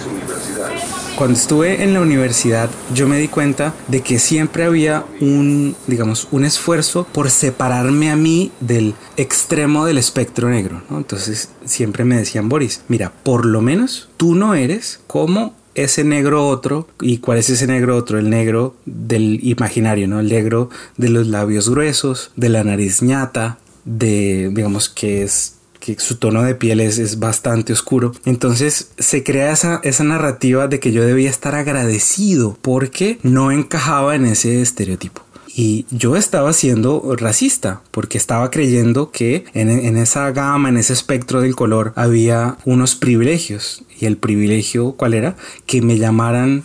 Cuando 1.19 1.37
estuve 1.37 1.83
en 1.83 1.95
la 1.95 2.01
universidad, 2.01 2.71
yo 2.95 3.09
me 3.09 3.19
di 3.19 3.27
cuenta 3.27 3.75
de 3.89 4.03
que 4.03 4.21
siempre 4.21 4.63
había 4.63 5.05
un, 5.21 5.75
digamos, 5.89 6.29
un 6.31 6.45
esfuerzo 6.45 7.09
por 7.13 7.29
separarme 7.29 8.13
a 8.13 8.15
mí 8.15 8.53
del 8.61 8.95
extremo 9.17 9.85
del 9.85 9.99
espectro 9.99 10.49
negro. 10.49 10.81
Entonces 10.93 11.51
siempre 11.65 12.05
me 12.05 12.17
decían, 12.17 12.49
Boris, 12.49 12.83
mira, 12.87 13.13
por 13.25 13.47
lo 13.47 13.61
menos 13.61 14.11
tú 14.17 14.37
no 14.37 14.55
eres 14.55 15.01
como 15.09 15.55
ese 15.83 16.05
negro 16.05 16.47
otro. 16.47 16.89
¿Y 17.01 17.19
cuál 17.19 17.39
es 17.39 17.51
ese 17.51 17.67
negro 17.67 17.97
otro? 17.97 18.19
El 18.19 18.31
negro 18.31 18.77
del 18.87 19.41
imaginario, 19.43 20.09
¿no? 20.09 20.21
El 20.21 20.29
negro 20.29 20.71
de 20.97 21.09
los 21.09 21.27
labios 21.27 21.69
gruesos, 21.69 22.31
de 22.37 22.49
la 22.49 22.65
nariz 22.65 23.03
ñata, 23.03 23.59
de, 23.85 24.51
digamos, 24.53 24.89
que 24.89 25.23
es 25.23 25.55
que 25.81 25.99
su 25.99 26.17
tono 26.17 26.43
de 26.43 26.55
piel 26.55 26.81
es, 26.81 26.99
es, 26.99 27.19
bastante 27.19 27.73
oscuro. 27.73 28.13
Entonces 28.25 28.91
se 28.99 29.23
crea 29.23 29.53
esa, 29.53 29.81
esa 29.85 30.05
narrativa 30.05 30.67
de 30.67 30.81
que 30.81 30.93
yo 30.93 31.05
debía 31.05 31.31
estar 31.31 31.55
agradecido 31.55 32.59
porque 32.61 33.19
no 33.23 33.53
encajaba 33.53 34.17
en 34.17 34.27
ese 34.27 34.61
estereotipo. 34.61 35.23
Y 35.61 35.87
yo 35.91 36.15
estaba 36.15 36.53
siendo 36.53 37.17
racista 37.17 37.83
porque 37.91 38.17
estaba 38.17 38.49
creyendo 38.49 39.11
que 39.11 39.45
en, 39.55 39.69
en, 39.71 39.97
esa 39.97 40.31
gama, 40.31 40.69
en 40.69 40.77
ese 40.77 40.93
espectro 40.93 41.41
del 41.41 41.57
color, 41.57 41.93
había 41.97 42.59
unos 42.65 42.95
privilegios. 42.95 43.83
Y 43.99 44.07
el 44.07 44.19
privilegio, 44.19 44.93
¿cuál 44.93 45.15
era? 45.15 45.35
Que 45.67 45.83
me 45.83 45.99
llamaran 45.99 46.63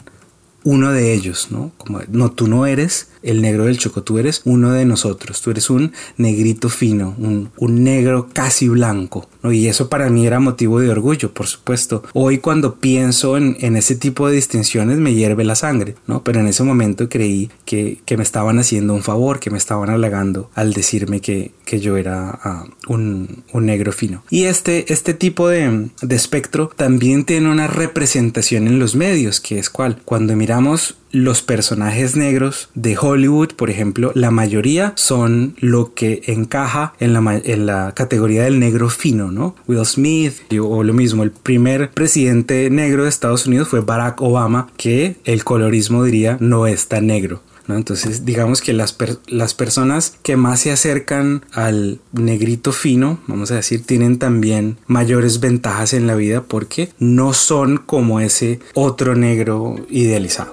uno 0.64 0.92
de 0.92 1.12
ellos, 1.12 1.48
¿no? 1.50 1.72
Como, 1.80 2.02
no, 2.10 2.32
tú 2.34 2.48
no 2.48 2.68
eres 2.68 3.10
el 3.24 3.42
negro 3.42 3.66
del 3.66 3.78
Choco, 3.78 4.04
tú 4.04 4.20
eres 4.20 4.42
uno 4.46 4.72
de 4.72 4.86
nosotros, 4.86 5.42
tú 5.42 5.52
eres 5.52 5.70
un 5.70 5.94
negrito 6.18 6.70
fino, 6.70 7.16
un, 7.18 7.52
negro 7.84 8.30
casi 8.32 8.70
blanco, 8.70 9.28
¿no? 9.42 9.52
Y 9.52 9.68
eso 9.68 9.90
para 9.90 10.10
mí 10.10 10.28
era 10.28 10.40
motivo 10.40 10.80
de 10.80 10.90
orgullo, 10.90 11.34
por 11.34 11.48
supuesto. 11.48 12.04
Hoy 12.14 12.38
cuando 12.38 12.76
pienso 12.76 13.36
en, 13.36 13.58
ese 13.76 13.96
tipo 13.96 14.28
de 14.28 14.36
distinciones 14.36 15.00
me 15.00 15.14
hierve 15.16 15.44
la 15.44 15.56
sangre, 15.56 15.96
¿no? 16.06 16.24
Pero 16.24 16.40
en 16.40 16.48
ese 16.48 16.64
momento 16.64 17.10
creí 17.10 17.50
que, 17.66 18.02
me 18.16 18.24
estaban 18.24 18.60
haciendo 18.60 18.94
un 18.94 19.02
favor, 19.02 19.40
que 19.40 19.50
me 19.50 19.58
estaban 19.58 19.90
halagando 19.90 20.52
al 20.54 20.74
decirme 20.74 21.20
que, 21.20 21.52
yo 21.82 21.98
era 21.98 22.68
un, 22.88 23.44
un, 23.52 23.66
negro 23.66 23.92
fino. 23.92 24.24
Y 24.30 24.44
este, 24.44 24.94
este 24.94 25.16
tipo 25.16 25.48
de, 25.48 25.90
de 26.04 26.16
espectro 26.16 26.70
también 26.76 27.26
tiene 27.26 27.50
una 27.50 27.66
representación 27.66 28.68
en 28.68 28.78
los 28.78 28.96
medios, 28.96 29.42
que 29.42 29.58
es 29.58 29.72
cual, 29.72 30.00
cuando 30.06 30.36
miramos 30.36 30.98
los 31.14 31.44
personajes 31.44 32.16
negros 32.16 32.70
de 32.74 32.98
Hollywood, 32.98 33.54
por 33.54 33.70
ejemplo, 33.70 34.12
la 34.16 34.32
mayoría 34.32 34.94
son 34.96 35.56
lo 35.60 35.94
que 35.94 36.24
encaja 36.26 36.94
en 37.00 37.14
la, 37.14 37.94
categoría 37.96 38.44
del 38.44 38.60
negro 38.60 38.90
fino, 38.90 39.32
¿no? 39.32 39.56
Will 39.68 39.86
Smith 39.86 40.34
o 40.60 40.84
lo 40.84 40.94
mismo, 40.94 41.24
el 41.24 41.32
primer 41.32 41.92
presidente 41.92 42.70
negro 42.72 43.04
de 43.04 43.10
Estados 43.10 43.46
Unidos 43.46 43.68
fue 43.68 43.82
Barack 43.82 44.22
Obama, 44.22 44.70
que 44.76 45.18
el 45.24 45.44
colorismo 45.44 46.04
diría 46.04 46.38
no 46.40 46.66
es 46.66 46.88
tan 46.88 47.08
negro. 47.08 47.42
¿no? 47.68 47.78
Entonces 47.78 48.26
digamos 48.26 48.62
que 48.62 48.74
las 48.74 49.54
personas 49.54 50.18
que 50.24 50.36
más 50.36 50.62
se 50.62 50.72
acercan 50.72 51.46
al 51.54 52.02
negrito 52.12 52.74
fino, 52.74 53.20
vamos 53.28 53.52
a 53.52 53.56
decir, 53.56 53.86
tienen 53.86 54.18
también 54.18 54.78
mayores 54.88 55.40
ventajas 55.40 55.94
en 55.94 56.08
la 56.08 56.16
vida 56.16 56.44
porque 56.44 56.90
no 56.98 57.34
son 57.34 57.78
como 57.78 58.20
ese 58.20 58.60
otro 58.74 59.16
negro 59.16 59.76
idealizado. 59.90 60.52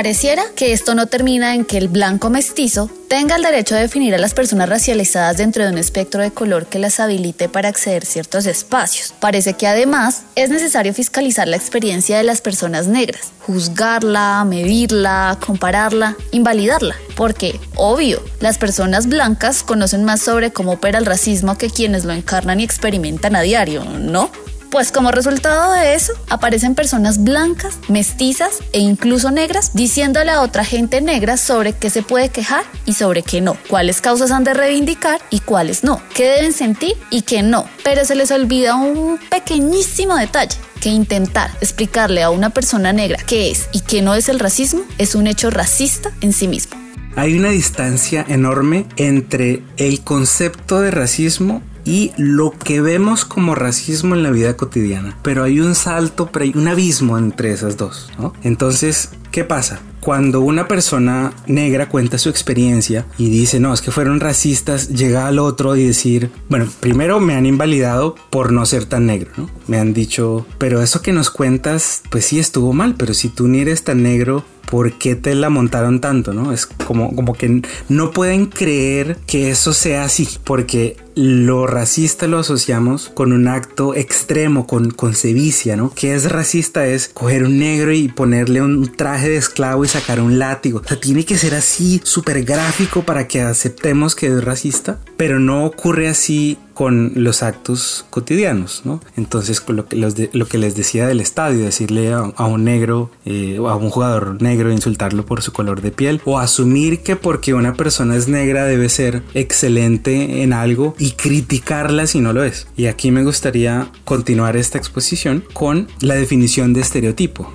Pareciera 0.00 0.44
que 0.56 0.72
esto 0.72 0.94
no 0.94 1.08
termina 1.08 1.54
en 1.54 1.66
que 1.66 1.76
el 1.76 1.88
blanco 1.88 2.30
mestizo 2.30 2.90
tenga 3.06 3.36
el 3.36 3.42
derecho 3.42 3.74
de 3.74 3.82
definir 3.82 4.14
a 4.14 4.18
las 4.18 4.32
personas 4.32 4.66
racializadas 4.66 5.36
dentro 5.36 5.62
de 5.62 5.68
un 5.68 5.76
espectro 5.76 6.22
de 6.22 6.30
color 6.30 6.64
que 6.64 6.78
las 6.78 7.00
habilite 7.00 7.50
para 7.50 7.68
acceder 7.68 8.04
a 8.04 8.06
ciertos 8.06 8.46
espacios. 8.46 9.12
Parece 9.20 9.52
que 9.52 9.66
además 9.66 10.22
es 10.36 10.48
necesario 10.48 10.94
fiscalizar 10.94 11.46
la 11.48 11.56
experiencia 11.56 12.16
de 12.16 12.24
las 12.24 12.40
personas 12.40 12.86
negras, 12.86 13.32
juzgarla, 13.40 14.42
medirla, 14.46 15.36
compararla, 15.44 16.16
invalidarla, 16.30 16.96
porque, 17.14 17.60
obvio, 17.74 18.24
las 18.40 18.56
personas 18.56 19.06
blancas 19.06 19.62
conocen 19.62 20.04
más 20.04 20.22
sobre 20.22 20.50
cómo 20.50 20.72
opera 20.72 20.98
el 20.98 21.04
racismo 21.04 21.58
que 21.58 21.68
quienes 21.68 22.06
lo 22.06 22.14
encarnan 22.14 22.60
y 22.60 22.64
experimentan 22.64 23.36
a 23.36 23.42
diario, 23.42 23.84
¿no? 23.84 24.30
Pues 24.70 24.92
como 24.92 25.10
resultado 25.10 25.72
de 25.72 25.96
eso, 25.96 26.12
aparecen 26.28 26.76
personas 26.76 27.24
blancas, 27.24 27.76
mestizas 27.88 28.60
e 28.72 28.78
incluso 28.78 29.32
negras 29.32 29.72
diciéndole 29.74 30.30
a 30.30 30.42
otra 30.42 30.64
gente 30.64 31.00
negra 31.00 31.36
sobre 31.36 31.72
qué 31.72 31.90
se 31.90 32.02
puede 32.02 32.28
quejar 32.28 32.62
y 32.86 32.92
sobre 32.92 33.24
qué 33.24 33.40
no, 33.40 33.56
cuáles 33.68 34.00
causas 34.00 34.30
han 34.30 34.44
de 34.44 34.54
reivindicar 34.54 35.20
y 35.28 35.40
cuáles 35.40 35.82
no, 35.82 36.00
qué 36.14 36.28
deben 36.28 36.52
sentir 36.52 36.94
y 37.10 37.22
qué 37.22 37.42
no. 37.42 37.66
Pero 37.82 38.04
se 38.04 38.14
les 38.14 38.30
olvida 38.30 38.76
un 38.76 39.18
pequeñísimo 39.28 40.14
detalle 40.16 40.56
que 40.80 40.90
intentar 40.90 41.50
explicarle 41.60 42.22
a 42.22 42.30
una 42.30 42.50
persona 42.50 42.92
negra 42.92 43.18
qué 43.26 43.50
es 43.50 43.68
y 43.72 43.80
qué 43.80 44.02
no 44.02 44.14
es 44.14 44.28
el 44.28 44.38
racismo 44.38 44.82
es 44.98 45.16
un 45.16 45.26
hecho 45.26 45.50
racista 45.50 46.12
en 46.20 46.32
sí 46.32 46.46
mismo. 46.46 46.80
Hay 47.16 47.36
una 47.36 47.50
distancia 47.50 48.24
enorme 48.28 48.86
entre 48.96 49.64
el 49.78 50.02
concepto 50.02 50.80
de 50.80 50.92
racismo 50.92 51.60
y 51.84 52.12
lo 52.16 52.52
que 52.52 52.80
vemos 52.80 53.24
como 53.24 53.54
racismo 53.54 54.14
en 54.14 54.22
la 54.22 54.30
vida 54.30 54.56
cotidiana. 54.56 55.16
Pero 55.22 55.44
hay 55.44 55.60
un 55.60 55.74
salto, 55.74 56.30
pero 56.32 56.44
hay 56.44 56.52
un 56.54 56.68
abismo 56.68 57.18
entre 57.18 57.52
esas 57.52 57.76
dos. 57.76 58.10
Entonces, 58.42 59.10
¿qué 59.30 59.44
pasa? 59.44 59.80
Cuando 60.00 60.40
una 60.40 60.66
persona 60.66 61.34
negra 61.46 61.90
cuenta 61.90 62.16
su 62.16 62.30
experiencia 62.30 63.06
y 63.18 63.28
dice, 63.28 63.60
no, 63.60 63.74
es 63.74 63.82
que 63.82 63.90
fueron 63.90 64.18
racistas, 64.18 64.88
llega 64.88 65.26
al 65.26 65.38
otro 65.38 65.76
y 65.76 65.84
decir, 65.84 66.30
bueno, 66.48 66.66
primero 66.80 67.20
me 67.20 67.34
han 67.34 67.44
invalidado 67.44 68.14
por 68.30 68.50
no 68.50 68.64
ser 68.64 68.86
tan 68.86 69.04
negro, 69.04 69.30
¿no? 69.36 69.50
Me 69.66 69.78
han 69.78 69.92
dicho, 69.92 70.46
pero 70.56 70.80
eso 70.80 71.02
que 71.02 71.12
nos 71.12 71.28
cuentas, 71.28 72.02
pues 72.10 72.24
sí 72.24 72.38
estuvo 72.38 72.72
mal, 72.72 72.94
pero 72.96 73.12
si 73.12 73.28
tú 73.28 73.46
ni 73.46 73.60
eres 73.60 73.84
tan 73.84 74.02
negro, 74.02 74.42
¿por 74.70 74.98
qué 74.98 75.16
te 75.16 75.34
la 75.34 75.50
montaron 75.50 76.00
tanto? 76.00 76.32
¿no? 76.32 76.52
Es 76.52 76.66
como, 76.66 77.14
como 77.14 77.34
que 77.34 77.62
no 77.88 78.10
pueden 78.10 78.46
creer 78.46 79.18
que 79.26 79.50
eso 79.50 79.72
sea 79.72 80.04
así, 80.04 80.28
porque 80.44 80.96
lo 81.14 81.66
racista 81.66 82.26
lo 82.26 82.38
asociamos 82.38 83.10
con 83.12 83.32
un 83.32 83.48
acto 83.48 83.94
extremo, 83.94 84.66
con, 84.66 84.90
con 84.90 85.14
sevicia, 85.14 85.76
¿no? 85.76 85.92
Que 85.92 86.14
es 86.14 86.30
racista 86.30 86.86
es 86.86 87.08
coger 87.08 87.44
un 87.44 87.58
negro 87.58 87.92
y 87.92 88.08
ponerle 88.08 88.62
un 88.62 88.90
traje 88.92 89.28
de 89.28 89.36
esclavo 89.36 89.84
y 89.84 89.88
sacar 89.88 90.20
un 90.20 90.38
látigo. 90.38 90.80
O 90.84 90.88
sea, 90.88 91.00
tiene 91.00 91.24
que 91.24 91.36
ser 91.36 91.54
así 91.54 92.00
súper 92.04 92.44
gráfico 92.44 93.02
para 93.02 93.28
que 93.28 93.42
aceptemos 93.42 94.14
que 94.14 94.28
es 94.28 94.44
racista, 94.44 94.98
pero 95.16 95.40
no 95.40 95.64
ocurre 95.64 96.08
así 96.08 96.58
con 96.80 97.12
los 97.14 97.42
actos 97.42 98.06
cotidianos, 98.08 98.86
¿no? 98.86 99.02
Entonces, 99.18 99.62
lo 99.68 99.86
que, 99.86 99.96
lo 99.96 100.46
que 100.46 100.56
les 100.56 100.74
decía 100.74 101.06
del 101.06 101.20
estadio, 101.20 101.62
decirle 101.62 102.10
a, 102.10 102.46
un 102.46 102.64
negro 102.64 103.10
eh, 103.26 103.58
a 103.58 103.76
un 103.76 103.90
jugador 103.90 104.40
negro, 104.40 104.72
insultarlo 104.72 105.26
por 105.26 105.42
su 105.42 105.52
color 105.52 105.82
de 105.82 105.90
piel, 105.90 106.22
o 106.24 106.38
asumir 106.38 107.02
que 107.02 107.16
porque 107.16 107.52
una 107.52 107.74
persona 107.74 108.16
es 108.16 108.28
negra 108.28 108.64
debe 108.64 108.88
ser 108.88 109.22
excelente 109.34 110.42
en 110.42 110.54
algo 110.54 110.94
y 110.98 111.10
criticarla 111.10 112.06
si 112.06 112.22
no 112.22 112.32
lo 112.32 112.44
es. 112.44 112.66
Y 112.78 112.86
aquí 112.86 113.10
me 113.10 113.24
gustaría 113.24 113.92
continuar 114.06 114.56
esta 114.56 114.78
exposición 114.78 115.44
con 115.52 115.86
la 116.00 116.14
definición 116.14 116.72
de 116.72 116.80
estereotipo. 116.80 117.52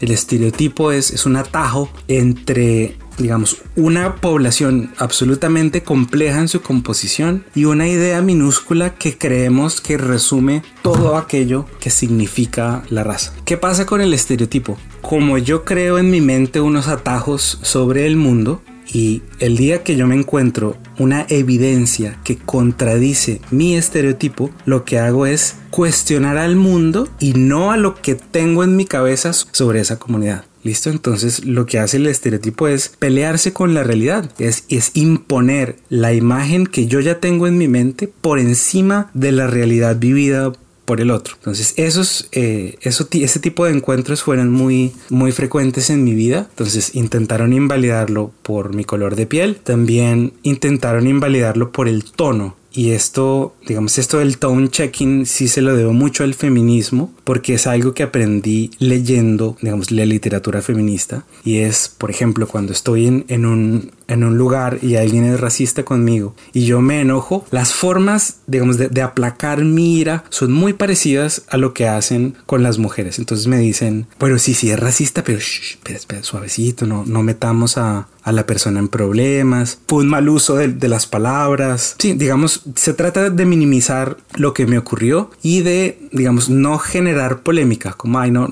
El, 0.00 0.12
estereotipo 0.12 0.92
es, 0.92 1.10
es 1.10 1.26
un 1.26 1.34
atajo 1.34 1.90
entre 2.06 2.96
digamos, 3.18 3.58
una 3.76 4.16
población 4.16 4.92
absolutamente 4.98 5.82
compleja 5.82 6.38
en 6.38 6.48
su 6.48 6.62
composición 6.62 7.44
y 7.54 7.64
una 7.64 7.88
idea 7.88 8.22
minúscula 8.22 8.94
que 8.94 9.16
creemos 9.16 9.80
que 9.80 9.98
resume 9.98 10.62
todo 10.82 11.16
aquello 11.16 11.66
que 11.80 11.90
significa 11.90 12.82
la 12.88 13.04
raza. 13.04 13.32
¿Qué 13.44 13.56
pasa 13.56 13.86
con 13.86 14.00
el 14.00 14.14
estereotipo? 14.14 14.78
Como 15.00 15.38
yo 15.38 15.64
creo 15.64 15.98
en 15.98 16.10
mi 16.10 16.20
mente 16.20 16.60
unos 16.60 16.88
atajos 16.88 17.58
sobre 17.62 18.06
el 18.06 18.16
mundo, 18.16 18.62
y 18.92 19.22
el 19.38 19.56
día 19.56 19.82
que 19.82 19.96
yo 19.96 20.06
me 20.06 20.14
encuentro 20.14 20.76
una 20.98 21.26
evidencia 21.28 22.18
que 22.24 22.36
contradice 22.36 23.40
mi 23.50 23.74
estereotipo, 23.76 24.50
lo 24.66 24.84
que 24.84 24.98
hago 24.98 25.26
es 25.26 25.56
cuestionar 25.70 26.36
al 26.36 26.56
mundo 26.56 27.08
y 27.18 27.32
no 27.32 27.72
a 27.72 27.76
lo 27.76 27.94
que 27.94 28.14
tengo 28.14 28.64
en 28.64 28.76
mi 28.76 28.84
cabeza 28.84 29.32
sobre 29.32 29.80
esa 29.80 29.98
comunidad. 29.98 30.44
¿Listo? 30.62 30.90
Entonces 30.90 31.44
lo 31.44 31.66
que 31.66 31.78
hace 31.78 31.96
el 31.96 32.06
estereotipo 32.06 32.68
es 32.68 32.90
pelearse 32.98 33.52
con 33.52 33.74
la 33.74 33.82
realidad, 33.82 34.30
es, 34.38 34.64
es 34.68 34.92
imponer 34.94 35.76
la 35.88 36.12
imagen 36.12 36.66
que 36.66 36.86
yo 36.86 37.00
ya 37.00 37.18
tengo 37.18 37.46
en 37.46 37.58
mi 37.58 37.68
mente 37.68 38.08
por 38.08 38.38
encima 38.38 39.10
de 39.12 39.32
la 39.32 39.48
realidad 39.48 39.96
vivida 39.98 40.52
por 40.84 41.00
el 41.00 41.10
otro. 41.10 41.34
Entonces, 41.38 41.74
esos, 41.76 42.28
eh, 42.32 42.76
eso, 42.82 43.08
ese 43.12 43.40
tipo 43.40 43.64
de 43.64 43.72
encuentros 43.72 44.22
fueron 44.22 44.50
muy, 44.50 44.92
muy 45.10 45.32
frecuentes 45.32 45.90
en 45.90 46.04
mi 46.04 46.14
vida. 46.14 46.48
Entonces, 46.50 46.94
intentaron 46.94 47.52
invalidarlo 47.52 48.32
por 48.42 48.74
mi 48.74 48.84
color 48.84 49.16
de 49.16 49.26
piel. 49.26 49.56
También 49.56 50.32
intentaron 50.42 51.06
invalidarlo 51.06 51.72
por 51.72 51.88
el 51.88 52.04
tono 52.04 52.56
y 52.74 52.90
esto, 52.90 53.54
digamos, 53.66 53.98
esto 53.98 54.18
del 54.18 54.38
tone 54.38 54.68
checking 54.68 55.26
sí 55.26 55.48
se 55.48 55.60
lo 55.60 55.76
debo 55.76 55.92
mucho 55.92 56.24
al 56.24 56.34
feminismo, 56.34 57.12
porque 57.24 57.54
es 57.54 57.66
algo 57.66 57.92
que 57.94 58.02
aprendí 58.02 58.70
leyendo, 58.78 59.56
digamos, 59.60 59.90
la 59.90 60.06
literatura 60.06 60.62
feminista. 60.62 61.24
Y 61.44 61.58
es, 61.58 61.94
por 61.96 62.10
ejemplo, 62.10 62.48
cuando 62.48 62.72
estoy 62.72 63.06
en, 63.06 63.24
en, 63.28 63.46
un, 63.46 63.92
en 64.12 64.24
un 64.24 64.38
lugar 64.38 64.78
y 64.82 64.96
alguien 64.96 65.24
es 65.24 65.40
racista 65.40 65.84
conmigo 65.84 66.34
y 66.52 66.64
yo 66.64 66.80
me 66.80 67.00
enojo, 67.00 67.46
las 67.50 67.72
formas, 67.72 68.38
digamos, 68.46 68.78
de, 68.78 69.02
aplacar 69.02 69.64
mi 69.64 69.98
ira 69.98 70.24
son 70.28 70.52
muy 70.52 70.72
parecidas 70.72 71.42
a 71.48 71.56
lo 71.56 71.74
que 71.74 71.88
hacen 71.88 72.36
con 72.46 72.62
las 72.62 72.78
mujeres. 72.78 73.18
Entonces 73.18 73.46
me 73.46 73.58
dicen, 73.58 74.06
bueno, 74.18 74.38
sí, 74.38 74.54
sí 74.54 74.70
es 74.70 74.78
racista, 74.78 75.24
pero 75.24 75.38
espera, 75.38 75.98
espera, 75.98 76.22
suavecito, 76.22 76.86
no, 76.86 77.04
no 77.04 77.22
metamos 77.22 77.78
a, 77.78 78.08
a 78.22 78.32
la 78.32 78.46
persona 78.46 78.78
en 78.78 78.88
problemas, 78.88 79.80
un 79.90 80.08
mal 80.08 80.28
uso 80.28 80.56
de, 80.56 80.68
de, 80.68 80.88
las 80.88 81.06
palabras. 81.06 81.96
Sí, 81.98 82.12
digamos, 82.12 82.62
se 82.76 82.94
trata 82.94 83.30
de 83.30 83.44
minimizar 83.44 84.16
lo 84.34 84.54
que 84.54 84.66
me 84.66 84.78
ocurrió 84.78 85.30
y 85.42 85.62
de, 85.62 85.98
digamos, 86.12 86.48
no 86.48 86.78
generar 86.78 87.42
polémica, 87.42 87.92
como, 87.92 88.20
ay, 88.20 88.30
no, 88.30 88.48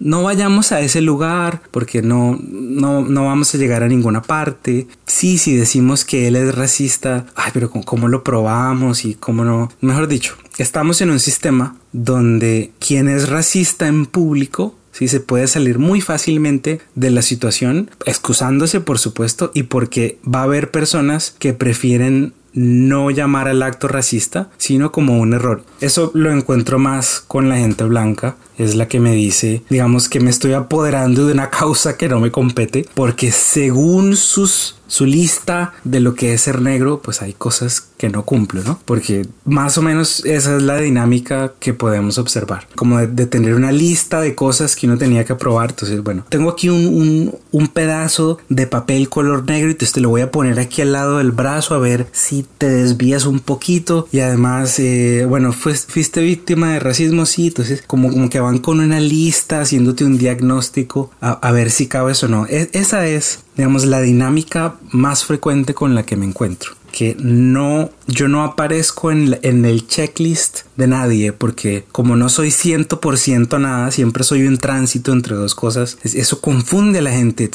no 0.00 0.24
vayamos 0.24 0.72
a 0.72 0.80
ese 0.80 1.00
lugar 1.00 1.62
porque 1.70 2.02
no, 2.02 2.38
no, 2.42 3.02
no 3.02 3.26
vamos 3.26 3.54
a 3.54 3.58
llegar 3.58 3.84
a 3.84 3.88
ninguna 3.88 4.22
parte. 4.22 4.88
Sí, 5.06 5.38
si 5.38 5.54
decimos 5.54 6.04
que 6.04 6.26
él 6.26 6.34
es 6.34 6.54
racista, 6.54 7.26
ay, 7.36 7.50
pero 7.54 7.70
¿cómo 7.70 8.08
lo 8.08 8.24
probamos 8.24 9.04
y 9.04 9.14
cómo 9.14 9.44
no? 9.44 9.70
Mejor 9.80 10.08
dicho, 10.08 10.34
estamos 10.58 11.00
en 11.00 11.10
un 11.10 11.20
sistema 11.20 11.76
donde 11.92 12.72
quien 12.80 13.08
es 13.08 13.28
racista 13.28 13.86
en 13.86 14.06
público 14.06 14.74
Sí, 14.92 15.06
se 15.06 15.20
puede 15.20 15.46
salir 15.46 15.78
muy 15.78 16.00
fácilmente 16.00 16.80
de 16.96 17.10
la 17.10 17.22
situación, 17.22 17.90
excusándose 18.06 18.80
por 18.80 18.98
supuesto, 18.98 19.52
y 19.54 19.62
porque 19.64 20.18
va 20.26 20.40
a 20.40 20.44
haber 20.44 20.72
personas 20.72 21.34
que 21.38 21.54
prefieren 21.54 22.34
no 22.52 23.10
llamar 23.10 23.48
al 23.48 23.62
acto 23.62 23.86
racista, 23.88 24.50
sino 24.58 24.90
como 24.90 25.18
un 25.20 25.34
error. 25.34 25.64
Eso 25.80 26.10
lo 26.14 26.32
encuentro 26.32 26.78
más 26.78 27.22
con 27.26 27.48
la 27.48 27.56
gente 27.56 27.84
blanca, 27.84 28.36
es 28.62 28.74
la 28.74 28.88
que 28.88 29.00
me 29.00 29.12
dice, 29.12 29.62
digamos 29.70 30.08
que 30.08 30.20
me 30.20 30.30
estoy 30.30 30.52
apoderando 30.52 31.26
de 31.26 31.32
una 31.32 31.50
causa 31.50 31.96
que 31.96 32.08
no 32.08 32.20
me 32.20 32.30
compete, 32.30 32.86
porque 32.94 33.32
según 33.32 34.16
sus 34.16 34.76
su 34.90 35.06
lista 35.06 35.72
de 35.84 36.00
lo 36.00 36.14
que 36.14 36.34
es 36.34 36.40
ser 36.42 36.60
negro, 36.60 37.00
pues 37.00 37.22
hay 37.22 37.32
cosas 37.32 37.90
que 37.96 38.08
no 38.08 38.24
cumplo, 38.24 38.62
¿no? 38.64 38.80
Porque 38.84 39.26
más 39.44 39.78
o 39.78 39.82
menos 39.82 40.24
esa 40.24 40.56
es 40.56 40.62
la 40.62 40.78
dinámica 40.78 41.52
que 41.60 41.74
podemos 41.74 42.18
observar, 42.18 42.66
como 42.74 42.98
de, 42.98 43.26
tener 43.26 43.54
una 43.54 43.70
lista 43.70 44.20
de 44.20 44.34
cosas 44.34 44.74
que 44.74 44.86
uno 44.86 44.98
tenía 44.98 45.24
que 45.24 45.36
probar. 45.36 45.70
Entonces, 45.70 46.02
bueno, 46.02 46.24
tengo 46.28 46.50
aquí 46.50 46.70
un, 46.70 47.38
un, 47.52 47.68
pedazo 47.68 48.38
de 48.48 48.66
papel 48.66 49.08
color 49.08 49.46
negro 49.46 49.70
y 49.70 49.74
te, 49.74 49.86
te, 49.86 50.00
lo 50.00 50.08
voy 50.08 50.22
a 50.22 50.32
poner 50.32 50.58
aquí 50.58 50.82
al 50.82 50.92
lado 50.92 51.18
del 51.18 51.30
brazo 51.30 51.74
a 51.74 51.78
ver 51.78 52.08
si 52.10 52.44
te 52.58 52.68
desvías 52.68 53.26
un 53.26 53.38
poquito. 53.38 54.08
Y 54.10 54.20
además, 54.20 54.76
eh, 54.80 55.24
bueno, 55.28 55.52
fuiste 55.52 56.20
víctima 56.20 56.72
de 56.72 56.80
racismo, 56.80 57.26
sí, 57.26 57.48
entonces 57.48 57.84
como, 57.86 58.10
como 58.10 58.28
que 58.28 58.40
con 58.58 58.80
una 58.80 59.00
lista 59.00 59.60
haciéndote 59.60 60.04
un 60.04 60.18
diagnóstico 60.18 61.10
a, 61.20 61.50
ver 61.52 61.70
si 61.70 61.86
cabes 61.86 62.22
o 62.24 62.28
no. 62.28 62.46
E, 62.46 62.70
esa 62.72 63.06
es 63.06 63.44
digamos, 63.56 63.84
la 63.84 64.00
dinámica 64.00 64.76
más 64.90 65.24
frecuente 65.24 65.74
con 65.74 65.94
la 65.94 66.04
que 66.04 66.16
me 66.16 66.24
encuentro. 66.24 66.72
Que 66.90 67.16
no, 67.18 67.90
yo 68.06 68.28
no 68.28 68.42
aparezco 68.42 69.10
en, 69.10 69.38
en 69.42 69.64
el 69.64 69.86
checklist 69.86 70.60
de 70.76 70.86
nadie 70.86 71.32
porque 71.32 71.84
como 71.92 72.16
no 72.16 72.28
soy 72.28 72.48
100% 72.48 73.60
nada, 73.60 73.90
siempre 73.90 74.24
soy 74.24 74.46
un 74.46 74.58
tránsito 74.58 75.12
entre 75.12 75.34
dos 75.34 75.54
cosas, 75.54 75.98
eso 76.02 76.40
confunde 76.40 76.98
a 76.98 77.02
la 77.02 77.12
gente. 77.12 77.50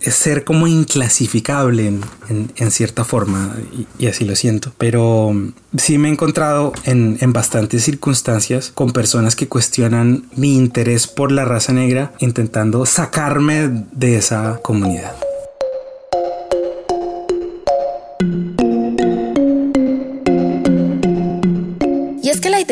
Es, 0.00 0.14
ser 0.14 0.44
como 0.44 0.68
inclasificable 0.68 1.88
en, 1.88 2.52
en, 2.54 2.70
cierta 2.70 3.04
forma 3.04 3.56
y, 3.72 4.04
y, 4.04 4.06
así 4.06 4.24
lo 4.24 4.36
siento. 4.36 4.72
Pero 4.78 5.34
sí 5.76 5.98
me 5.98 6.08
he 6.08 6.12
encontrado 6.12 6.72
en, 6.84 7.18
en 7.20 7.32
bastantes 7.32 7.82
circunstancias 7.84 8.70
con 8.74 8.92
personas 8.92 9.34
que 9.34 9.48
cuestionan 9.48 10.24
mi 10.36 10.54
interés 10.54 11.08
por 11.08 11.32
la 11.32 11.44
raza 11.44 11.72
negra 11.72 12.12
intentando 12.20 12.86
sacarme 12.86 13.86
de 13.90 14.16
esa 14.16 14.60
comunidad. 14.62 15.27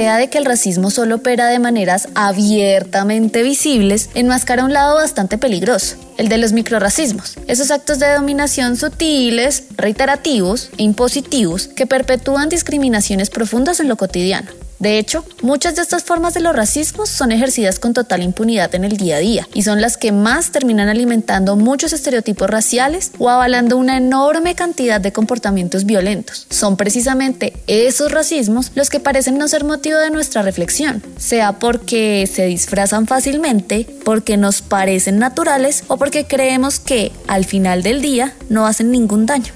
Idea 0.02 0.18
de 0.18 0.28
que 0.28 0.38
el 0.38 0.44
racismo 0.44 0.90
solo 0.90 1.16
opera 1.16 1.46
de 1.46 1.58
maneras 1.58 2.08
abiertamente 2.14 3.42
visibles 3.42 4.10
enmascara 4.14 4.64
un 4.64 4.72
lado 4.72 4.96
bastante 4.96 5.38
peligroso, 5.38 5.96
el 6.18 6.28
de 6.28 6.38
los 6.38 6.52
microracismos, 6.52 7.36
esos 7.46 7.70
actos 7.70 7.98
de 7.98 8.12
dominación 8.12 8.76
sutiles, 8.76 9.64
reiterativos 9.76 10.70
e 10.76 10.82
impositivos 10.82 11.68
que 11.68 11.86
perpetúan 11.86 12.48
discriminaciones 12.48 13.30
profundas 13.30 13.80
en 13.80 13.88
lo 13.88 13.96
cotidiano. 13.96 14.65
De 14.78 14.98
hecho, 14.98 15.24
muchas 15.42 15.76
de 15.76 15.82
estas 15.82 16.04
formas 16.04 16.34
de 16.34 16.40
los 16.40 16.54
racismos 16.54 17.08
son 17.08 17.32
ejercidas 17.32 17.78
con 17.78 17.94
total 17.94 18.22
impunidad 18.22 18.74
en 18.74 18.84
el 18.84 18.96
día 18.96 19.16
a 19.16 19.20
día 19.20 19.48
y 19.54 19.62
son 19.62 19.80
las 19.80 19.96
que 19.96 20.12
más 20.12 20.50
terminan 20.50 20.88
alimentando 20.88 21.56
muchos 21.56 21.92
estereotipos 21.92 22.48
raciales 22.50 23.12
o 23.18 23.30
avalando 23.30 23.76
una 23.76 23.96
enorme 23.96 24.54
cantidad 24.54 25.00
de 25.00 25.12
comportamientos 25.12 25.84
violentos. 25.84 26.46
Son 26.50 26.76
precisamente 26.76 27.54
esos 27.66 28.12
racismos 28.12 28.72
los 28.74 28.90
que 28.90 29.00
parecen 29.00 29.38
no 29.38 29.48
ser 29.48 29.64
motivo 29.64 29.98
de 29.98 30.10
nuestra 30.10 30.42
reflexión, 30.42 31.02
sea 31.16 31.52
porque 31.52 32.28
se 32.30 32.46
disfrazan 32.46 33.06
fácilmente, 33.06 33.86
porque 34.04 34.36
nos 34.36 34.62
parecen 34.62 35.18
naturales 35.18 35.84
o 35.88 35.96
porque 35.96 36.26
creemos 36.26 36.80
que 36.80 37.12
al 37.28 37.44
final 37.44 37.82
del 37.82 38.02
día 38.02 38.34
no 38.48 38.66
hacen 38.66 38.90
ningún 38.90 39.26
daño. 39.26 39.52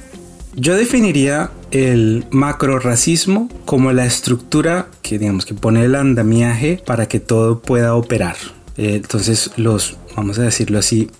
Yo 0.55 0.77
definiría 0.77 1.51
el 1.71 2.27
macro 2.31 2.79
racismo 2.79 3.49
como 3.65 3.93
la 3.93 4.07
estructura 4.07 4.89
que 5.03 5.19
digamos 5.19 5.47
que 5.47 5.55
pone 5.55 5.85
el 5.85 5.95
andamiaje 5.95 6.83
para 6.85 7.07
que 7.07 7.21
todo 7.21 7.61
pueda 7.61 7.95
operar. 7.95 8.37
Eh, 8.77 8.95
entonces 8.97 9.51
los 9.57 9.97
vamos 10.17 10.39
a 10.39 10.43
decirlo 10.43 10.79
así, 10.79 11.11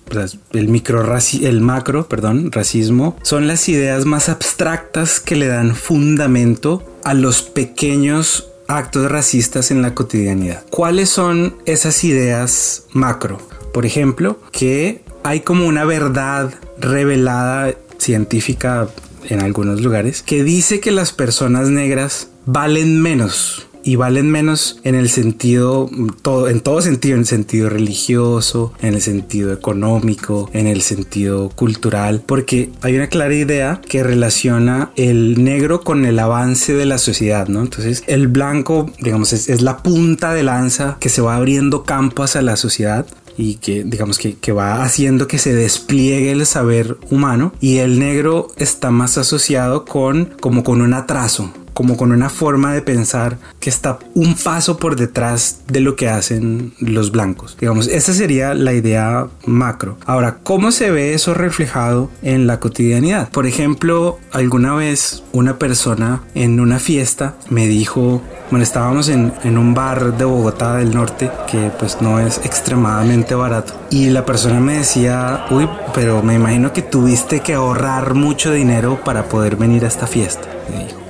el 0.51 0.67
micro 0.67 1.03
el 1.41 1.61
macro, 1.61 2.07
perdón, 2.07 2.51
racismo 2.51 3.17
son 3.21 3.47
las 3.47 3.67
ideas 3.69 4.05
más 4.05 4.29
abstractas 4.29 5.19
que 5.19 5.35
le 5.35 5.47
dan 5.47 5.75
fundamento 5.75 6.83
a 7.03 7.13
los 7.13 7.41
pequeños 7.41 8.49
actos 8.67 9.09
racistas 9.09 9.71
en 9.71 9.81
la 9.81 9.95
cotidianidad. 9.95 10.63
¿Cuáles 10.69 11.09
son 11.09 11.55
esas 11.65 12.03
ideas 12.03 12.83
macro? 12.93 13.39
Por 13.73 13.85
ejemplo, 13.85 14.39
que 14.51 15.03
hay 15.23 15.41
como 15.41 15.67
una 15.67 15.85
verdad 15.85 16.53
revelada 16.79 17.73
científica 17.97 18.87
en 19.29 19.41
algunos 19.41 19.81
lugares 19.81 20.21
que 20.21 20.43
dice 20.43 20.79
que 20.79 20.91
las 20.91 21.13
personas 21.13 21.69
negras 21.69 22.29
valen 22.45 23.01
menos 23.01 23.67
y 23.83 23.95
valen 23.95 24.29
menos 24.29 24.79
en 24.83 24.95
el 24.95 25.09
sentido 25.09 25.89
todo 26.21 26.47
en 26.49 26.61
todo 26.61 26.81
sentido 26.81 27.15
en 27.15 27.21
el 27.21 27.25
sentido 27.25 27.69
religioso 27.69 28.73
en 28.81 28.93
el 28.93 29.01
sentido 29.01 29.51
económico 29.53 30.49
en 30.53 30.67
el 30.67 30.81
sentido 30.81 31.49
cultural 31.49 32.21
porque 32.25 32.69
hay 32.81 32.95
una 32.95 33.07
clara 33.07 33.33
idea 33.33 33.81
que 33.87 34.03
relaciona 34.03 34.91
el 34.95 35.43
negro 35.43 35.81
con 35.81 36.05
el 36.05 36.19
avance 36.19 36.73
de 36.73 36.85
la 36.85 36.97
sociedad 36.97 37.47
no 37.47 37.61
entonces 37.61 38.03
el 38.07 38.27
blanco 38.27 38.91
digamos 38.99 39.33
es, 39.33 39.49
es 39.49 39.61
la 39.61 39.77
punta 39.77 40.33
de 40.33 40.43
lanza 40.43 40.97
que 40.99 41.09
se 41.09 41.21
va 41.21 41.35
abriendo 41.35 41.83
campo 41.83 42.23
hacia 42.23 42.41
la 42.41 42.57
sociedad 42.57 43.05
y 43.41 43.55
que 43.55 43.83
digamos 43.83 44.17
que, 44.17 44.35
que, 44.35 44.51
va 44.51 44.83
haciendo 44.83 45.27
que 45.27 45.39
se 45.39 45.53
despliegue 45.53 46.31
el 46.31 46.45
saber 46.45 46.97
humano. 47.09 47.53
Y 47.59 47.77
el 47.77 47.99
negro 47.99 48.51
está 48.57 48.91
más 48.91 49.17
asociado 49.17 49.85
con 49.85 50.25
como 50.39 50.63
con 50.63 50.81
un 50.81 50.93
atraso 50.93 51.51
como 51.73 51.97
con 51.97 52.11
una 52.11 52.29
forma 52.29 52.73
de 52.73 52.81
pensar 52.81 53.37
que 53.59 53.69
está 53.69 53.99
un 54.13 54.35
paso 54.35 54.77
por 54.77 54.95
detrás 54.95 55.61
de 55.67 55.79
lo 55.79 55.95
que 55.95 56.09
hacen 56.09 56.73
los 56.79 57.11
blancos. 57.11 57.57
Digamos, 57.59 57.87
esa 57.87 58.13
sería 58.13 58.53
la 58.53 58.73
idea 58.73 59.27
macro. 59.45 59.97
Ahora, 60.05 60.39
¿cómo 60.43 60.71
se 60.71 60.91
ve 60.91 61.13
eso 61.13 61.33
reflejado 61.33 62.09
en 62.21 62.47
la 62.47 62.59
cotidianidad? 62.59 63.29
Por 63.29 63.45
ejemplo, 63.45 64.19
alguna 64.31 64.75
vez 64.75 65.23
una 65.31 65.57
persona 65.57 66.23
en 66.35 66.59
una 66.59 66.79
fiesta 66.79 67.35
me 67.49 67.67
dijo, 67.67 68.21
bueno, 68.49 68.63
estábamos 68.63 69.09
en, 69.09 69.31
un 69.45 69.73
bar 69.73 70.17
de 70.17 70.25
Bogotá 70.25 70.75
del 70.77 70.93
norte 70.93 71.31
que 71.49 71.71
pues 71.79 72.01
no 72.01 72.19
es 72.19 72.41
extremadamente 72.43 73.35
barato 73.35 73.73
y 73.89 74.09
la 74.09 74.25
persona 74.25 74.59
me 74.59 74.77
decía, 74.77 75.45
uy, 75.51 75.67
pero 75.93 76.21
me 76.23 76.35
imagino 76.35 76.73
que 76.73 76.81
tuviste 76.81 77.41
que 77.41 77.53
ahorrar 77.53 78.13
mucho 78.13 78.51
dinero 78.51 78.99
para 79.03 79.25
poder 79.25 79.55
venir 79.55 79.85
a 79.85 79.87
esta 79.87 80.07
fiesta. 80.07 80.47
Me 80.69 80.85
dijo 80.85 81.00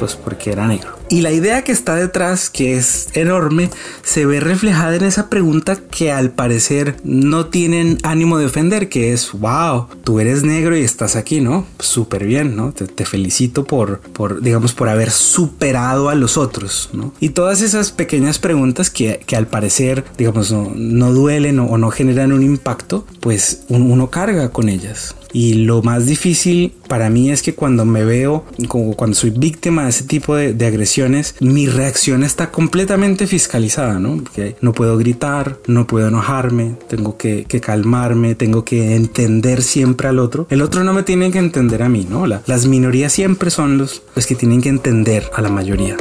pues 0.00 0.16
porque 0.16 0.50
era 0.50 0.66
negro. 0.66 0.98
Y 1.10 1.20
la 1.20 1.30
idea 1.30 1.62
que 1.62 1.72
está 1.72 1.94
detrás, 1.94 2.48
que 2.48 2.78
es 2.78 3.08
enorme, 3.12 3.68
se 4.02 4.24
ve 4.24 4.40
reflejada 4.40 4.96
en 4.96 5.04
esa 5.04 5.28
pregunta 5.28 5.76
que 5.76 6.10
al 6.10 6.30
parecer 6.30 6.96
no 7.04 7.46
tienen 7.46 7.98
ánimo 8.02 8.38
de 8.38 8.46
ofender, 8.46 8.88
que 8.88 9.12
es, 9.12 9.30
wow, 9.32 9.88
tú 10.02 10.18
eres 10.18 10.42
negro 10.42 10.74
y 10.74 10.80
estás 10.80 11.16
aquí, 11.16 11.42
¿no? 11.42 11.66
Súper 11.80 12.24
bien, 12.24 12.56
¿no? 12.56 12.72
Te, 12.72 13.04
felicito 13.04 13.64
por, 13.64 14.00
por, 14.00 14.40
digamos, 14.40 14.72
por 14.72 14.88
haber 14.88 15.10
superado 15.10 16.08
a 16.08 16.14
los 16.14 16.38
otros, 16.38 16.88
¿no? 16.94 17.12
Y 17.20 17.30
todas 17.30 17.60
esas 17.60 17.90
pequeñas 17.92 18.38
preguntas 18.38 18.88
que, 18.88 19.20
que 19.26 19.36
al 19.36 19.48
parecer, 19.48 20.04
digamos, 20.16 20.50
no, 20.50 20.72
no 20.74 21.12
duelen 21.12 21.58
o, 21.58 21.66
o, 21.66 21.76
no 21.76 21.90
generan 21.90 22.32
un 22.32 22.42
impacto, 22.42 23.04
pues 23.20 23.64
uno 23.68 24.08
carga 24.08 24.50
con 24.50 24.70
ellas. 24.70 25.14
Y 25.32 25.54
lo 25.54 25.82
más 25.82 26.06
difícil 26.06 26.72
para 26.88 27.10
mí 27.10 27.30
es 27.30 27.42
que 27.42 27.54
cuando 27.54 27.84
me 27.84 28.04
veo, 28.04 28.44
como 28.68 28.94
cuando 28.94 29.16
soy 29.16 29.30
víctima 29.30 29.84
de 29.84 29.90
ese 29.90 30.04
tipo 30.04 30.34
de, 30.36 30.66
agresiones, 30.66 31.34
mi 31.40 31.66
reacción 31.66 32.22
está 32.22 32.50
completamente 32.50 33.26
fiscalizada, 33.26 33.98
¿no? 33.98 34.22
Porque 34.22 34.56
no 34.60 34.72
puedo 34.72 34.96
gritar, 34.96 35.58
no 35.66 35.86
puedo 35.86 36.08
enojarme, 36.08 36.76
tengo 36.88 37.16
que, 37.16 37.44
calmarme, 37.60 38.34
tengo 38.34 38.64
que 38.64 38.94
entender 38.94 39.62
siempre 39.62 40.08
al 40.08 40.18
otro. 40.18 40.46
El 40.50 40.62
otro 40.62 40.84
no 40.84 40.92
me 40.92 41.02
tiene 41.02 41.30
que 41.30 41.38
entender 41.38 41.82
a 41.82 41.88
mí, 41.88 42.06
¿no? 42.08 42.26
La, 42.26 42.42
las 42.46 42.66
minorías 42.66 43.12
siempre 43.12 43.50
son 43.50 43.78
los, 43.78 44.02
los 44.14 44.26
que 44.26 44.34
tienen 44.34 44.62
que 44.62 44.68
entender 44.68 45.24
a 45.34 45.42
la 45.42 45.48
mayoría. 45.48 45.96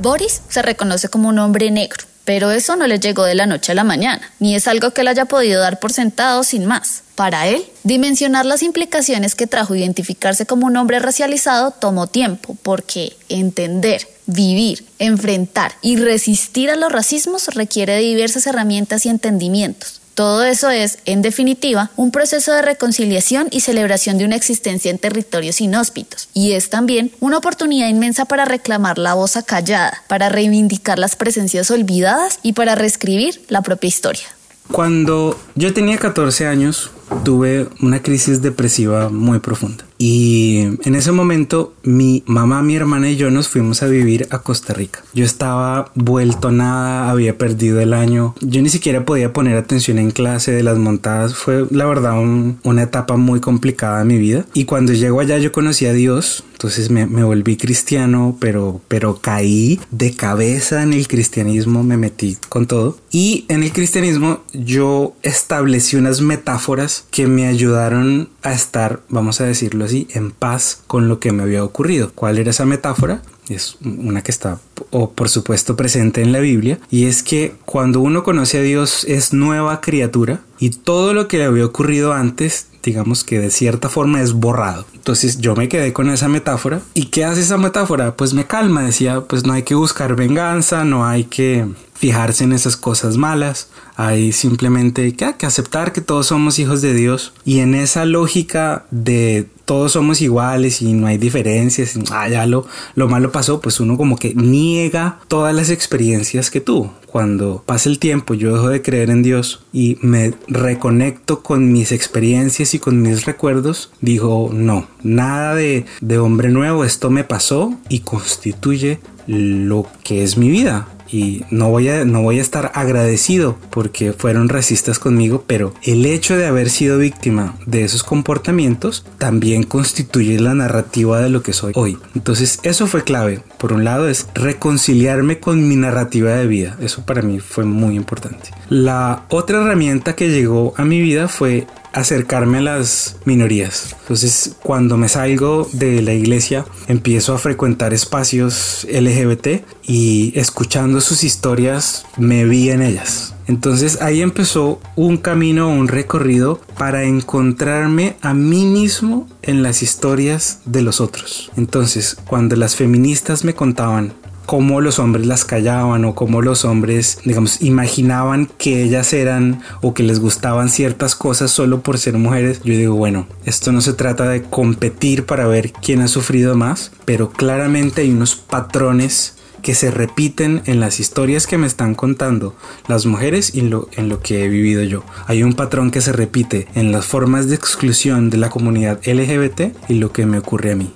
Boris 0.00 0.40
se 0.48 0.62
reconoce 0.62 1.10
como 1.10 1.28
un 1.28 1.38
hombre 1.38 1.70
negro, 1.70 2.04
pero 2.30 2.52
eso 2.52 2.76
no 2.76 2.86
le 2.86 3.00
llegó 3.00 3.24
de 3.24 3.34
la 3.34 3.46
noche 3.46 3.72
a 3.72 3.74
la 3.74 3.82
mañana, 3.82 4.22
ni 4.38 4.54
es 4.54 4.68
algo 4.68 4.92
que 4.92 5.00
él 5.00 5.08
haya 5.08 5.24
podido 5.24 5.60
dar 5.60 5.80
por 5.80 5.92
sentado 5.92 6.44
sin 6.44 6.64
más. 6.64 7.02
Para 7.16 7.48
él, 7.48 7.64
dimensionar 7.82 8.46
las 8.46 8.62
implicaciones 8.62 9.34
que 9.34 9.48
trajo 9.48 9.74
identificarse 9.74 10.46
como 10.46 10.68
un 10.68 10.76
hombre 10.76 11.00
racializado 11.00 11.72
tomó 11.72 12.06
tiempo, 12.06 12.56
porque 12.62 13.16
entender, 13.28 14.06
vivir, 14.26 14.86
enfrentar 15.00 15.72
y 15.82 15.96
resistir 15.96 16.70
a 16.70 16.76
los 16.76 16.92
racismos 16.92 17.48
requiere 17.48 17.94
de 17.94 18.02
diversas 18.02 18.46
herramientas 18.46 19.06
y 19.06 19.08
entendimientos. 19.08 19.99
Todo 20.14 20.44
eso 20.44 20.70
es, 20.70 20.98
en 21.04 21.22
definitiva, 21.22 21.90
un 21.96 22.10
proceso 22.10 22.52
de 22.52 22.62
reconciliación 22.62 23.48
y 23.50 23.60
celebración 23.60 24.18
de 24.18 24.24
una 24.24 24.36
existencia 24.36 24.90
en 24.90 24.98
territorios 24.98 25.60
inhóspitos. 25.60 26.28
Y 26.34 26.52
es 26.52 26.68
también 26.68 27.12
una 27.20 27.38
oportunidad 27.38 27.88
inmensa 27.88 28.24
para 28.24 28.44
reclamar 28.44 28.98
la 28.98 29.14
voz 29.14 29.36
acallada, 29.36 30.02
para 30.08 30.28
reivindicar 30.28 30.98
las 30.98 31.16
presencias 31.16 31.70
olvidadas 31.70 32.38
y 32.42 32.52
para 32.52 32.74
reescribir 32.74 33.42
la 33.48 33.62
propia 33.62 33.88
historia. 33.88 34.24
Cuando 34.70 35.40
yo 35.56 35.74
tenía 35.74 35.98
14 35.98 36.46
años, 36.46 36.90
tuve 37.24 37.68
una 37.80 38.02
crisis 38.02 38.40
depresiva 38.40 39.08
muy 39.08 39.40
profunda. 39.40 39.84
Y 40.02 40.60
en 40.82 40.94
ese 40.94 41.12
momento 41.12 41.74
mi 41.82 42.22
mamá, 42.24 42.62
mi 42.62 42.74
hermana 42.74 43.10
y 43.10 43.16
yo 43.16 43.30
nos 43.30 43.48
fuimos 43.48 43.82
a 43.82 43.86
vivir 43.86 44.26
a 44.30 44.38
Costa 44.38 44.72
Rica. 44.72 45.02
Yo 45.12 45.26
estaba 45.26 45.92
vuelto 45.94 46.50
nada, 46.50 47.10
había 47.10 47.36
perdido 47.36 47.82
el 47.82 47.92
año. 47.92 48.34
Yo 48.40 48.62
ni 48.62 48.70
siquiera 48.70 49.04
podía 49.04 49.34
poner 49.34 49.58
atención 49.58 49.98
en 49.98 50.10
clase 50.10 50.52
de 50.52 50.62
las 50.62 50.78
montadas. 50.78 51.34
Fue 51.34 51.66
la 51.70 51.84
verdad 51.84 52.18
un, 52.18 52.58
una 52.62 52.84
etapa 52.84 53.18
muy 53.18 53.40
complicada 53.40 53.98
de 53.98 54.06
mi 54.06 54.16
vida. 54.16 54.46
Y 54.54 54.64
cuando 54.64 54.94
llego 54.94 55.20
allá 55.20 55.36
yo 55.36 55.52
conocí 55.52 55.84
a 55.84 55.92
Dios 55.92 56.44
Entonces 56.60 56.90
me, 56.90 57.06
volví 57.06 57.56
cristiano, 57.56 58.36
pero, 58.38 58.82
pero 58.86 59.18
caí 59.22 59.80
de 59.90 60.14
cabeza 60.14 60.82
en 60.82 60.92
el 60.92 61.08
cristianismo, 61.08 61.82
me 61.82 61.96
metí 61.96 62.36
con 62.50 62.66
todo. 62.66 62.98
Y 63.10 63.46
en 63.48 63.62
el 63.62 63.72
cristianismo 63.72 64.42
yo 64.52 65.16
establecí 65.22 65.96
unas 65.96 66.20
metáforas 66.20 67.06
que 67.12 67.26
me 67.26 67.46
ayudaron 67.46 68.28
a 68.42 68.52
estar, 68.52 69.00
vamos 69.08 69.40
a 69.40 69.46
decirlo 69.46 69.86
así, 69.86 70.06
en 70.10 70.32
paz 70.32 70.82
con 70.86 71.08
lo 71.08 71.18
que 71.18 71.32
me 71.32 71.44
había 71.44 71.64
ocurrido. 71.64 72.12
¿Cuál 72.14 72.36
era 72.36 72.50
esa 72.50 72.66
metáfora? 72.66 73.22
es 73.54 73.76
una 73.82 74.22
que 74.22 74.30
está, 74.30 74.60
o 74.90 75.12
por 75.12 75.28
supuesto, 75.28 75.76
presente 75.76 76.22
en 76.22 76.32
la 76.32 76.40
Biblia, 76.40 76.78
y 76.90 77.06
es 77.06 77.22
que 77.22 77.54
cuando 77.64 78.00
uno 78.00 78.22
conoce 78.22 78.58
a 78.58 78.62
Dios 78.62 79.04
es 79.08 79.32
nueva 79.32 79.80
criatura 79.80 80.42
y 80.58 80.70
todo 80.70 81.14
lo 81.14 81.26
que 81.26 81.38
le 81.38 81.44
había 81.44 81.66
ocurrido 81.66 82.12
antes 82.12 82.68
digamos 82.82 83.24
que 83.24 83.38
de 83.38 83.50
cierta 83.50 83.88
forma 83.88 84.22
es 84.22 84.32
borrado. 84.32 84.86
Entonces 84.94 85.38
yo 85.38 85.54
me 85.54 85.68
quedé 85.68 85.92
con 85.92 86.10
esa 86.10 86.28
metáfora. 86.28 86.80
¿Y 86.94 87.06
qué 87.06 87.24
hace 87.24 87.40
esa 87.40 87.58
metáfora? 87.58 88.16
Pues 88.16 88.34
me 88.34 88.46
calma, 88.46 88.82
decía, 88.82 89.22
pues 89.22 89.44
no 89.44 89.52
hay 89.52 89.62
que 89.62 89.74
buscar 89.74 90.16
venganza, 90.16 90.84
no 90.84 91.06
hay 91.06 91.24
que 91.24 91.66
fijarse 92.00 92.44
en 92.44 92.54
esas 92.54 92.78
cosas 92.78 93.18
malas, 93.18 93.68
hay 93.94 94.32
simplemente 94.32 95.12
que, 95.12 95.34
que 95.36 95.44
aceptar 95.44 95.92
que 95.92 96.00
todos 96.00 96.28
somos 96.28 96.58
hijos 96.58 96.80
de 96.80 96.94
Dios 96.94 97.34
y 97.44 97.58
en 97.58 97.74
esa 97.74 98.06
lógica 98.06 98.86
de 98.90 99.46
todos 99.66 99.92
somos 99.92 100.22
iguales 100.22 100.80
y 100.80 100.94
no 100.94 101.06
hay 101.06 101.18
diferencias, 101.18 101.98
ah, 102.10 102.26
ya 102.26 102.46
lo, 102.46 102.66
lo 102.94 103.06
malo 103.06 103.32
pasó, 103.32 103.60
pues 103.60 103.80
uno 103.80 103.98
como 103.98 104.16
que 104.16 104.34
niega 104.34 105.20
todas 105.28 105.54
las 105.54 105.68
experiencias 105.68 106.50
que 106.50 106.62
tuvo. 106.62 106.94
Cuando 107.10 107.64
pasa 107.66 107.88
el 107.88 107.98
tiempo, 107.98 108.34
yo 108.34 108.54
dejo 108.54 108.68
de 108.68 108.82
creer 108.82 109.10
en 109.10 109.24
Dios 109.24 109.64
y 109.72 109.98
me 110.00 110.32
reconecto 110.46 111.42
con 111.42 111.72
mis 111.72 111.90
experiencias 111.90 112.72
y 112.74 112.78
con 112.78 113.02
mis 113.02 113.24
recuerdos, 113.24 113.90
digo, 114.00 114.50
no, 114.52 114.86
nada 115.02 115.56
de, 115.56 115.86
de 116.00 116.18
hombre 116.18 116.50
nuevo, 116.50 116.84
esto 116.84 117.10
me 117.10 117.24
pasó 117.24 117.74
y 117.88 118.00
constituye 118.00 119.00
lo 119.26 119.88
que 120.04 120.22
es 120.22 120.36
mi 120.36 120.50
vida 120.50 120.86
y 121.12 121.44
no 121.50 121.70
voy 121.70 121.88
a 121.88 122.04
no 122.04 122.22
voy 122.22 122.38
a 122.38 122.42
estar 122.42 122.72
agradecido 122.74 123.58
porque 123.70 124.12
fueron 124.12 124.48
racistas 124.48 124.98
conmigo, 124.98 125.44
pero 125.46 125.74
el 125.82 126.06
hecho 126.06 126.36
de 126.36 126.46
haber 126.46 126.70
sido 126.70 126.98
víctima 126.98 127.56
de 127.66 127.84
esos 127.84 128.02
comportamientos 128.02 129.04
también 129.18 129.62
constituye 129.62 130.38
la 130.38 130.54
narrativa 130.54 131.20
de 131.20 131.30
lo 131.30 131.42
que 131.42 131.52
soy 131.52 131.72
hoy. 131.74 131.98
Entonces, 132.14 132.60
eso 132.62 132.86
fue 132.86 133.04
clave. 133.04 133.42
Por 133.58 133.72
un 133.72 133.84
lado 133.84 134.08
es 134.08 134.28
reconciliarme 134.34 135.38
con 135.38 135.68
mi 135.68 135.76
narrativa 135.76 136.32
de 136.32 136.46
vida. 136.46 136.76
Eso 136.80 137.04
para 137.04 137.22
mí 137.22 137.40
fue 137.40 137.64
muy 137.64 137.94
importante. 137.94 138.50
La 138.68 139.24
otra 139.28 139.60
herramienta 139.60 140.14
que 140.14 140.30
llegó 140.30 140.74
a 140.76 140.84
mi 140.84 141.00
vida 141.00 141.28
fue 141.28 141.66
acercarme 141.92 142.58
a 142.58 142.62
las 142.62 143.16
minorías. 143.24 143.96
Entonces, 144.02 144.56
cuando 144.62 144.96
me 144.96 145.08
salgo 145.08 145.68
de 145.72 146.02
la 146.02 146.14
iglesia, 146.14 146.64
empiezo 146.88 147.34
a 147.34 147.38
frecuentar 147.38 147.92
espacios 147.94 148.86
LGBT 148.90 149.64
y 149.86 150.32
escuchando 150.36 151.00
sus 151.00 151.24
historias 151.24 152.04
me 152.16 152.44
vi 152.44 152.70
en 152.70 152.82
ellas. 152.82 153.34
Entonces 153.50 154.00
ahí 154.00 154.22
empezó 154.22 154.80
un 154.94 155.16
camino, 155.16 155.68
un 155.68 155.88
recorrido 155.88 156.60
para 156.78 157.02
encontrarme 157.02 158.14
a 158.20 158.32
mí 158.32 158.64
mismo 158.64 159.26
en 159.42 159.64
las 159.64 159.82
historias 159.82 160.60
de 160.66 160.82
los 160.82 161.00
otros. 161.00 161.50
Entonces, 161.56 162.16
cuando 162.28 162.54
las 162.54 162.76
feministas 162.76 163.44
me 163.44 163.54
contaban 163.54 164.14
cómo 164.50 164.80
los 164.80 164.98
hombres 164.98 165.26
las 165.26 165.44
callaban 165.44 166.04
o 166.04 166.16
cómo 166.16 166.42
los 166.42 166.64
hombres, 166.64 167.18
digamos, 167.24 167.62
imaginaban 167.62 168.50
que 168.58 168.82
ellas 168.82 169.12
eran 169.12 169.62
o 169.80 169.94
que 169.94 170.02
les 170.02 170.18
gustaban 170.18 170.70
ciertas 170.70 171.14
cosas 171.14 171.52
solo 171.52 171.82
por 171.82 171.98
ser 171.98 172.18
mujeres, 172.18 172.60
yo 172.64 172.74
digo, 172.74 172.96
bueno, 172.96 173.28
esto 173.44 173.70
no 173.70 173.80
se 173.80 173.92
trata 173.92 174.28
de 174.28 174.42
competir 174.42 175.24
para 175.24 175.46
ver 175.46 175.70
quién 175.70 176.00
ha 176.00 176.08
sufrido 176.08 176.56
más, 176.56 176.90
pero 177.04 177.30
claramente 177.30 178.00
hay 178.00 178.10
unos 178.10 178.34
patrones 178.34 179.36
que 179.62 179.76
se 179.76 179.92
repiten 179.92 180.62
en 180.64 180.80
las 180.80 180.98
historias 180.98 181.46
que 181.46 181.56
me 181.56 181.68
están 181.68 181.94
contando 181.94 182.56
las 182.88 183.06
mujeres 183.06 183.54
y 183.54 183.60
lo, 183.60 183.88
en 183.92 184.08
lo 184.08 184.18
que 184.18 184.42
he 184.42 184.48
vivido 184.48 184.82
yo. 184.82 185.04
Hay 185.28 185.44
un 185.44 185.52
patrón 185.52 185.92
que 185.92 186.00
se 186.00 186.12
repite 186.12 186.66
en 186.74 186.90
las 186.90 187.06
formas 187.06 187.48
de 187.48 187.54
exclusión 187.54 188.30
de 188.30 188.38
la 188.38 188.50
comunidad 188.50 188.98
LGBT 189.06 189.76
y 189.88 189.94
lo 189.94 190.10
que 190.12 190.26
me 190.26 190.38
ocurre 190.38 190.72
a 190.72 190.76
mí. 190.76 190.92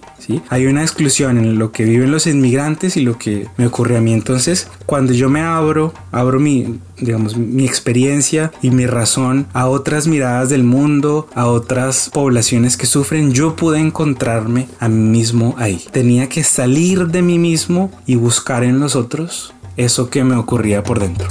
Hay 0.48 0.66
una 0.66 0.82
exclusión 0.82 1.38
en 1.38 1.58
lo 1.58 1.72
que 1.72 1.84
viven 1.84 2.10
los 2.10 2.26
inmigrantes 2.26 2.96
y 2.96 3.02
lo 3.02 3.18
que 3.18 3.48
me 3.56 3.66
ocurre 3.66 3.96
a 3.96 4.00
mí. 4.00 4.12
Entonces, 4.12 4.68
cuando 4.86 5.12
yo 5.12 5.28
me 5.28 5.40
abro, 5.40 5.92
abro 6.12 6.40
mi, 6.40 6.78
digamos, 6.98 7.36
mi 7.36 7.64
experiencia 7.64 8.52
y 8.62 8.70
mi 8.70 8.86
razón 8.86 9.46
a 9.52 9.66
otras 9.66 10.06
miradas 10.06 10.48
del 10.48 10.64
mundo, 10.64 11.28
a 11.34 11.46
otras 11.46 12.10
poblaciones 12.12 12.76
que 12.76 12.86
sufren, 12.86 13.32
yo 13.32 13.56
pude 13.56 13.78
encontrarme 13.78 14.68
a 14.80 14.88
mí 14.88 15.18
mismo 15.18 15.54
ahí. 15.58 15.82
Tenía 15.92 16.28
que 16.28 16.44
salir 16.44 17.08
de 17.08 17.22
mí 17.22 17.38
mismo 17.38 17.90
y 18.06 18.16
buscar 18.16 18.64
en 18.64 18.80
los 18.80 18.96
otros 18.96 19.54
eso 19.76 20.10
que 20.10 20.24
me 20.24 20.36
ocurría 20.36 20.82
por 20.82 21.00
dentro. 21.00 21.28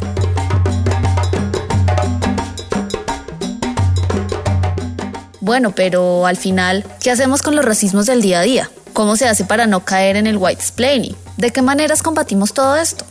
Bueno, 5.40 5.74
pero 5.76 6.26
al 6.26 6.38
final, 6.38 6.86
¿qué 7.02 7.12
hacemos 7.12 7.42
con 7.42 7.56
los 7.58 7.66
racismos 7.66 8.06
del 8.06 8.22
día 8.22 8.40
a 8.40 8.44
día? 8.44 8.70
¿Cómo 8.94 9.16
se 9.16 9.28
hace 9.28 9.44
para 9.44 9.66
no 9.66 9.84
caer 9.84 10.18
en 10.18 10.28
el 10.28 10.38
white 10.38 10.62
explaining? 10.62 11.16
¿De 11.38 11.50
qué 11.50 11.64
maneras 11.64 12.04
combatimos 12.04 12.54
todo 12.54 12.76
esto? 12.76 13.06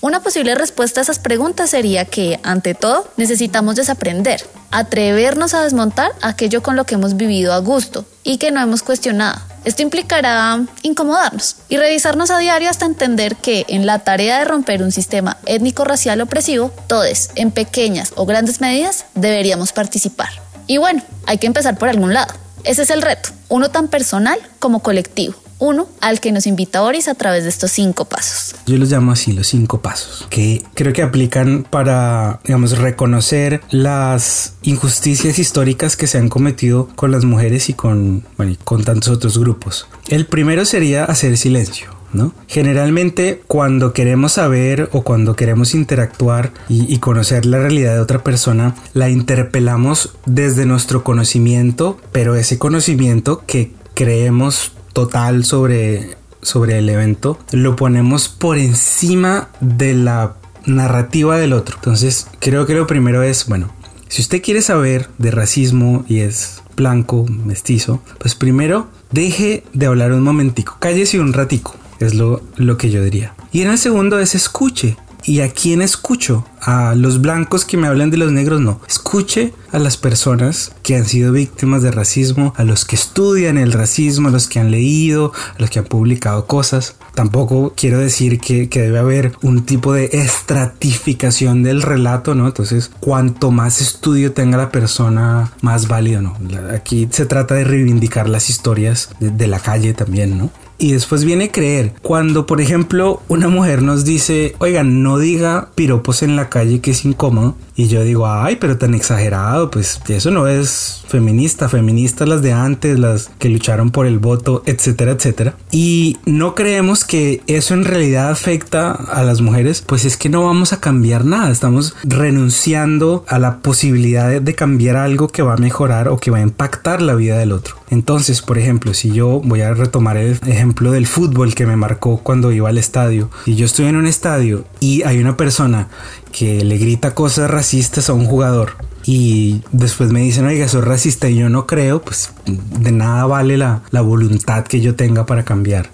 Una 0.00 0.20
posible 0.20 0.56
respuesta 0.56 1.00
a 1.00 1.02
esas 1.02 1.20
preguntas 1.20 1.70
sería 1.70 2.04
que, 2.04 2.40
ante 2.42 2.74
todo, 2.74 3.08
necesitamos 3.16 3.76
desaprender, 3.76 4.44
atrevernos 4.72 5.54
a 5.54 5.62
desmontar 5.62 6.10
aquello 6.22 6.60
con 6.60 6.74
lo 6.74 6.86
que 6.86 6.96
hemos 6.96 7.16
vivido 7.16 7.52
a 7.52 7.58
gusto 7.58 8.04
y 8.24 8.38
que 8.38 8.50
no 8.50 8.60
hemos 8.60 8.82
cuestionado. 8.82 9.40
Esto 9.64 9.82
implicará 9.82 10.60
incomodarnos 10.82 11.56
y 11.68 11.76
revisarnos 11.76 12.32
a 12.32 12.38
diario 12.38 12.68
hasta 12.68 12.86
entender 12.86 13.36
que 13.36 13.64
en 13.68 13.86
la 13.86 14.00
tarea 14.00 14.40
de 14.40 14.44
romper 14.44 14.82
un 14.82 14.90
sistema 14.90 15.36
étnico-racial 15.46 16.20
opresivo, 16.20 16.72
todos, 16.88 17.30
en 17.36 17.52
pequeñas 17.52 18.12
o 18.16 18.26
grandes 18.26 18.60
medidas, 18.60 19.04
deberíamos 19.14 19.72
participar. 19.72 20.30
Y 20.66 20.78
bueno, 20.78 21.02
hay 21.26 21.38
que 21.38 21.46
empezar 21.46 21.78
por 21.78 21.88
algún 21.88 22.12
lado. 22.12 22.34
Ese 22.64 22.82
es 22.82 22.90
el 22.90 23.02
reto, 23.02 23.30
uno 23.48 23.70
tan 23.70 23.88
personal 23.88 24.38
como 24.58 24.80
colectivo. 24.80 25.34
Uno 25.60 25.88
al 26.00 26.20
que 26.20 26.30
nos 26.30 26.46
invita 26.46 26.82
Boris 26.82 27.08
a 27.08 27.14
través 27.16 27.42
de 27.42 27.48
estos 27.48 27.72
cinco 27.72 28.04
pasos. 28.04 28.54
Yo 28.66 28.76
los 28.76 28.90
llamo 28.92 29.10
así 29.10 29.32
los 29.32 29.48
cinco 29.48 29.82
pasos, 29.82 30.28
que 30.30 30.62
creo 30.74 30.92
que 30.92 31.02
aplican 31.02 31.64
para, 31.68 32.38
digamos, 32.44 32.78
reconocer 32.78 33.60
las 33.70 34.52
injusticias 34.62 35.36
históricas 35.40 35.96
que 35.96 36.06
se 36.06 36.18
han 36.18 36.28
cometido 36.28 36.88
con 36.94 37.10
las 37.10 37.24
mujeres 37.24 37.68
y 37.70 37.74
con, 37.74 38.24
bueno, 38.36 38.52
y 38.52 38.56
con 38.56 38.84
tantos 38.84 39.08
otros 39.08 39.36
grupos. 39.36 39.88
El 40.06 40.26
primero 40.26 40.64
sería 40.64 41.04
hacer 41.04 41.36
silencio. 41.36 41.97
¿No? 42.12 42.32
Generalmente 42.46 43.42
cuando 43.46 43.92
queremos 43.92 44.32
saber 44.32 44.88
o 44.92 45.02
cuando 45.02 45.36
queremos 45.36 45.74
interactuar 45.74 46.52
y, 46.68 46.96
conocer 46.98 47.44
la 47.44 47.58
realidad 47.58 47.94
de 47.94 48.00
otra 48.00 48.24
persona, 48.24 48.74
la 48.94 49.10
interpelamos 49.10 50.14
desde 50.24 50.64
nuestro 50.64 51.04
conocimiento, 51.04 51.98
pero 52.12 52.34
ese 52.34 52.58
conocimiento 52.58 53.44
que 53.46 53.72
creemos 53.94 54.72
total 54.92 55.44
sobre, 55.44 56.16
sobre 56.40 56.78
el 56.78 56.88
evento, 56.88 57.38
lo 57.52 57.76
ponemos 57.76 58.28
por 58.28 58.58
encima 58.58 59.48
de 59.60 59.94
la 59.94 60.36
narrativa 60.66 61.38
del 61.38 61.52
otro. 61.52 61.76
Entonces 61.76 62.26
creo 62.40 62.66
que 62.66 62.74
lo 62.74 62.86
primero 62.86 63.22
es, 63.22 63.46
bueno, 63.46 63.72
si 64.08 64.22
usted 64.22 64.42
quiere 64.42 64.62
saber 64.62 65.08
de 65.18 65.30
racismo 65.30 66.04
y 66.08 66.20
es 66.20 66.62
blanco, 66.76 67.26
mestizo, 67.26 68.00
pues 68.18 68.34
primero 68.34 68.88
deje 69.10 69.64
de 69.72 69.86
hablar 69.86 70.12
un 70.12 70.22
momentico, 70.22 70.76
cállese 70.78 71.20
un 71.20 71.32
ratico 71.32 71.74
es 72.00 72.14
lo, 72.14 72.42
lo 72.56 72.76
que 72.76 72.90
yo 72.90 73.02
diría. 73.02 73.34
Y 73.52 73.62
en 73.62 73.70
el 73.70 73.78
segundo 73.78 74.18
es 74.18 74.34
escuche. 74.34 74.96
¿Y 75.24 75.40
a 75.40 75.50
quién 75.50 75.82
escucho? 75.82 76.46
A 76.60 76.94
los 76.94 77.20
blancos 77.20 77.64
que 77.64 77.76
me 77.76 77.86
hablan 77.86 78.10
de 78.10 78.16
los 78.16 78.32
negros, 78.32 78.60
no. 78.60 78.80
Escuche 78.88 79.52
a 79.72 79.78
las 79.78 79.96
personas 79.96 80.72
que 80.82 80.96
han 80.96 81.06
sido 81.06 81.32
víctimas 81.32 81.82
de 81.82 81.90
racismo, 81.90 82.54
a 82.56 82.64
los 82.64 82.84
que 82.84 82.96
estudian 82.96 83.58
el 83.58 83.72
racismo, 83.72 84.28
a 84.28 84.30
los 84.30 84.48
que 84.48 84.60
han 84.60 84.70
leído, 84.70 85.32
a 85.56 85.60
los 85.60 85.70
que 85.70 85.80
han 85.80 85.86
publicado 85.86 86.46
cosas. 86.46 86.96
Tampoco 87.14 87.74
quiero 87.76 87.98
decir 87.98 88.38
que, 88.38 88.68
que 88.68 88.80
debe 88.82 89.00
haber 89.00 89.32
un 89.42 89.66
tipo 89.66 89.92
de 89.92 90.08
estratificación 90.12 91.62
del 91.62 91.82
relato, 91.82 92.34
¿no? 92.34 92.46
Entonces, 92.46 92.90
cuanto 93.00 93.50
más 93.50 93.80
estudio 93.80 94.32
tenga 94.32 94.56
la 94.56 94.70
persona, 94.70 95.52
más 95.62 95.88
válido, 95.88 96.22
¿no? 96.22 96.36
Aquí 96.72 97.08
se 97.10 97.26
trata 97.26 97.54
de 97.54 97.64
reivindicar 97.64 98.28
las 98.28 98.48
historias 98.48 99.10
de, 99.18 99.30
de 99.30 99.46
la 99.48 99.58
calle 99.58 99.94
también, 99.94 100.38
¿no? 100.38 100.50
Y 100.78 100.92
después 100.92 101.24
viene 101.24 101.50
creer. 101.50 101.92
Cuando, 102.02 102.46
por 102.46 102.60
ejemplo, 102.60 103.20
una 103.26 103.48
mujer 103.48 103.82
nos 103.82 104.04
dice, 104.04 104.54
oigan, 104.58 105.02
no 105.02 105.18
diga 105.18 105.70
piropos 105.74 106.22
en 106.22 106.36
la 106.36 106.48
calle 106.48 106.80
que 106.80 106.92
es 106.92 107.04
incómodo. 107.04 107.56
Y 107.78 107.86
yo 107.86 108.02
digo, 108.02 108.26
ay, 108.26 108.56
pero 108.56 108.76
tan 108.76 108.92
exagerado, 108.92 109.70
pues 109.70 110.00
eso 110.08 110.32
no 110.32 110.48
es 110.48 111.04
feminista, 111.06 111.68
feministas 111.68 112.28
las 112.28 112.42
de 112.42 112.52
antes, 112.52 112.98
las 112.98 113.30
que 113.38 113.48
lucharon 113.48 113.92
por 113.92 114.04
el 114.04 114.18
voto, 114.18 114.64
etcétera, 114.66 115.12
etcétera. 115.12 115.54
Y 115.70 116.16
no 116.26 116.56
creemos 116.56 117.04
que 117.04 117.40
eso 117.46 117.74
en 117.74 117.84
realidad 117.84 118.30
afecta 118.30 118.90
a 118.90 119.22
las 119.22 119.42
mujeres, 119.42 119.80
pues 119.86 120.04
es 120.04 120.16
que 120.16 120.28
no 120.28 120.44
vamos 120.44 120.72
a 120.72 120.80
cambiar 120.80 121.24
nada, 121.24 121.52
estamos 121.52 121.94
renunciando 122.02 123.24
a 123.28 123.38
la 123.38 123.58
posibilidad 123.60 124.40
de, 124.40 124.54
cambiar 124.56 124.96
algo 124.96 125.28
que 125.28 125.42
va 125.42 125.54
a 125.54 125.58
mejorar 125.58 126.08
o 126.08 126.18
que 126.18 126.32
va 126.32 126.38
a 126.38 126.42
impactar 126.42 127.00
la 127.00 127.14
vida 127.14 127.38
del 127.38 127.52
otro. 127.52 127.76
Entonces, 127.90 128.42
por 128.42 128.58
ejemplo, 128.58 128.92
si 128.92 129.12
yo 129.12 129.40
voy 129.44 129.60
a 129.60 129.72
retomar 129.72 130.16
el 130.16 130.36
ejemplo 130.46 130.90
del 130.90 131.06
fútbol 131.06 131.54
que 131.54 131.64
me 131.64 131.76
marcó 131.76 132.18
cuando 132.18 132.50
iba 132.50 132.68
al 132.68 132.76
estadio, 132.76 133.30
y 133.46 133.54
yo 133.54 133.66
estoy 133.66 133.86
en 133.86 133.96
un 133.96 134.06
estadio 134.06 134.64
y 134.80 135.04
hay 135.04 135.18
una 135.18 135.36
persona 135.36 135.88
que 136.32 136.64
le 136.64 136.76
grita 136.76 137.14
cosas 137.14 137.48
racistas 137.50 137.67
a 138.08 138.12
un 138.12 138.24
jugador 138.24 138.76
y 139.04 139.62
después 139.72 140.10
me 140.10 140.20
dicen, 140.20 140.46
oiga, 140.46 140.68
soy 140.68 140.80
racista 140.80 141.28
y 141.28 141.36
yo 141.36 141.48
no 141.48 141.66
creo, 141.66 142.00
pues 142.00 142.32
de 142.46 142.92
nada 142.92 143.26
vale 143.26 143.56
la, 143.56 143.82
la 143.90 144.00
voluntad 144.00 144.64
que 144.64 144.80
yo 144.80 144.94
tenga 144.94 145.26
para 145.26 145.44
cambiar 145.44 145.90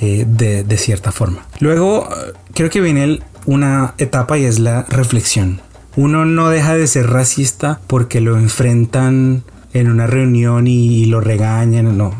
eh, 0.00 0.24
de, 0.28 0.62
de, 0.62 0.76
cierta 0.76 1.10
forma. 1.10 1.46
Luego, 1.58 2.08
creo 2.54 2.70
que 2.70 2.80
viene 2.80 3.20
una 3.46 3.94
etapa 3.98 4.38
y 4.38 4.44
es 4.44 4.58
la 4.60 4.84
reflexión. 4.84 5.60
Uno 5.96 6.24
no 6.24 6.50
deja 6.50 6.76
de 6.76 6.86
ser 6.86 7.10
racista 7.10 7.80
porque 7.88 8.20
lo 8.20 8.38
enfrentan 8.38 9.42
en 9.72 9.90
una 9.90 10.06
reunión 10.06 10.66
y, 10.66 11.04
lo 11.06 11.20
regañan, 11.20 11.96
no. 11.96 12.14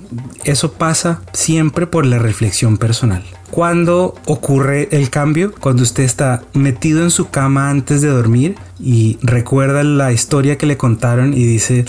Eso 0.44 0.72
pasa 0.72 1.22
siempre 1.32 1.86
por 1.86 2.06
la 2.06 2.18
reflexión 2.18 2.78
personal. 2.78 3.24
Cuando 3.50 4.14
ocurre 4.26 4.88
el 4.92 5.10
cambio? 5.10 5.52
Cuando 5.58 5.82
usted 5.82 6.02
está 6.02 6.42
metido 6.52 7.02
en 7.02 7.10
su 7.10 7.30
cama 7.30 7.70
antes 7.70 8.02
de 8.02 8.08
dormir 8.08 8.56
y 8.78 9.18
recuerda 9.22 9.82
la 9.82 10.12
historia 10.12 10.58
que 10.58 10.66
le 10.66 10.76
contaron 10.76 11.32
y 11.32 11.44
dice, 11.44 11.84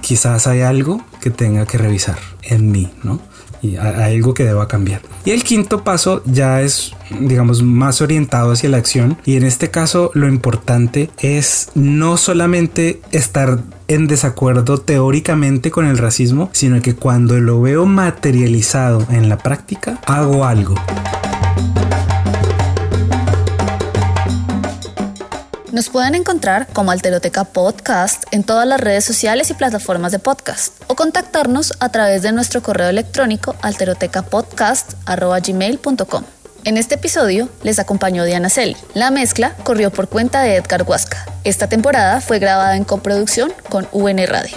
quizás 0.00 0.46
hay 0.46 0.62
algo 0.62 1.04
que 1.20 1.30
tenga 1.30 1.66
que 1.66 1.78
revisar 1.78 2.18
en 2.42 2.72
mí, 2.72 2.90
¿no? 3.02 3.20
Y 3.62 3.76
hay 3.76 4.16
algo 4.16 4.34
que 4.34 4.44
deba 4.44 4.68
cambiar. 4.68 5.02
Y 5.24 5.30
el 5.30 5.44
quinto 5.44 5.84
paso 5.84 6.22
ya 6.24 6.60
es, 6.62 6.92
digamos, 7.20 7.62
más 7.62 8.00
orientado 8.00 8.52
hacia 8.52 8.68
la 8.68 8.76
acción. 8.78 9.18
Y 9.24 9.36
en 9.36 9.44
este 9.44 9.70
caso 9.70 10.10
lo 10.14 10.28
importante 10.28 11.10
es 11.20 11.70
no 11.74 12.16
solamente 12.16 13.00
estar 13.10 13.58
en 13.88 14.06
desacuerdo 14.06 14.78
teóricamente 14.78 15.70
con 15.70 15.86
el 15.86 15.98
racismo, 15.98 16.50
sino 16.52 16.80
que 16.82 16.94
cuando 16.94 17.38
lo 17.40 17.60
veo 17.60 17.86
materializado 17.86 19.06
en 19.10 19.28
la 19.28 19.38
práctica, 19.38 19.98
hago 20.06 20.44
algo. 20.44 20.74
Nos 25.78 25.90
pueden 25.90 26.16
encontrar 26.16 26.66
como 26.72 26.90
Alteroteca 26.90 27.44
Podcast 27.44 28.24
en 28.32 28.42
todas 28.42 28.66
las 28.66 28.80
redes 28.80 29.04
sociales 29.04 29.48
y 29.50 29.54
plataformas 29.54 30.10
de 30.10 30.18
podcast 30.18 30.74
o 30.88 30.96
contactarnos 30.96 31.72
a 31.78 31.90
través 31.90 32.22
de 32.22 32.32
nuestro 32.32 32.64
correo 32.64 32.88
electrónico 32.88 33.54
alterotecapodcast.gmail.com. 33.62 36.24
En 36.64 36.78
este 36.78 36.96
episodio 36.96 37.48
les 37.62 37.78
acompañó 37.78 38.24
Diana 38.24 38.50
Celi. 38.50 38.76
La 38.94 39.12
mezcla 39.12 39.54
corrió 39.62 39.92
por 39.92 40.08
cuenta 40.08 40.42
de 40.42 40.56
Edgar 40.56 40.82
Huasca. 40.82 41.24
Esta 41.44 41.68
temporada 41.68 42.20
fue 42.20 42.40
grabada 42.40 42.76
en 42.76 42.82
coproducción 42.82 43.52
con 43.68 43.86
UN 43.92 44.26
Radio. 44.26 44.56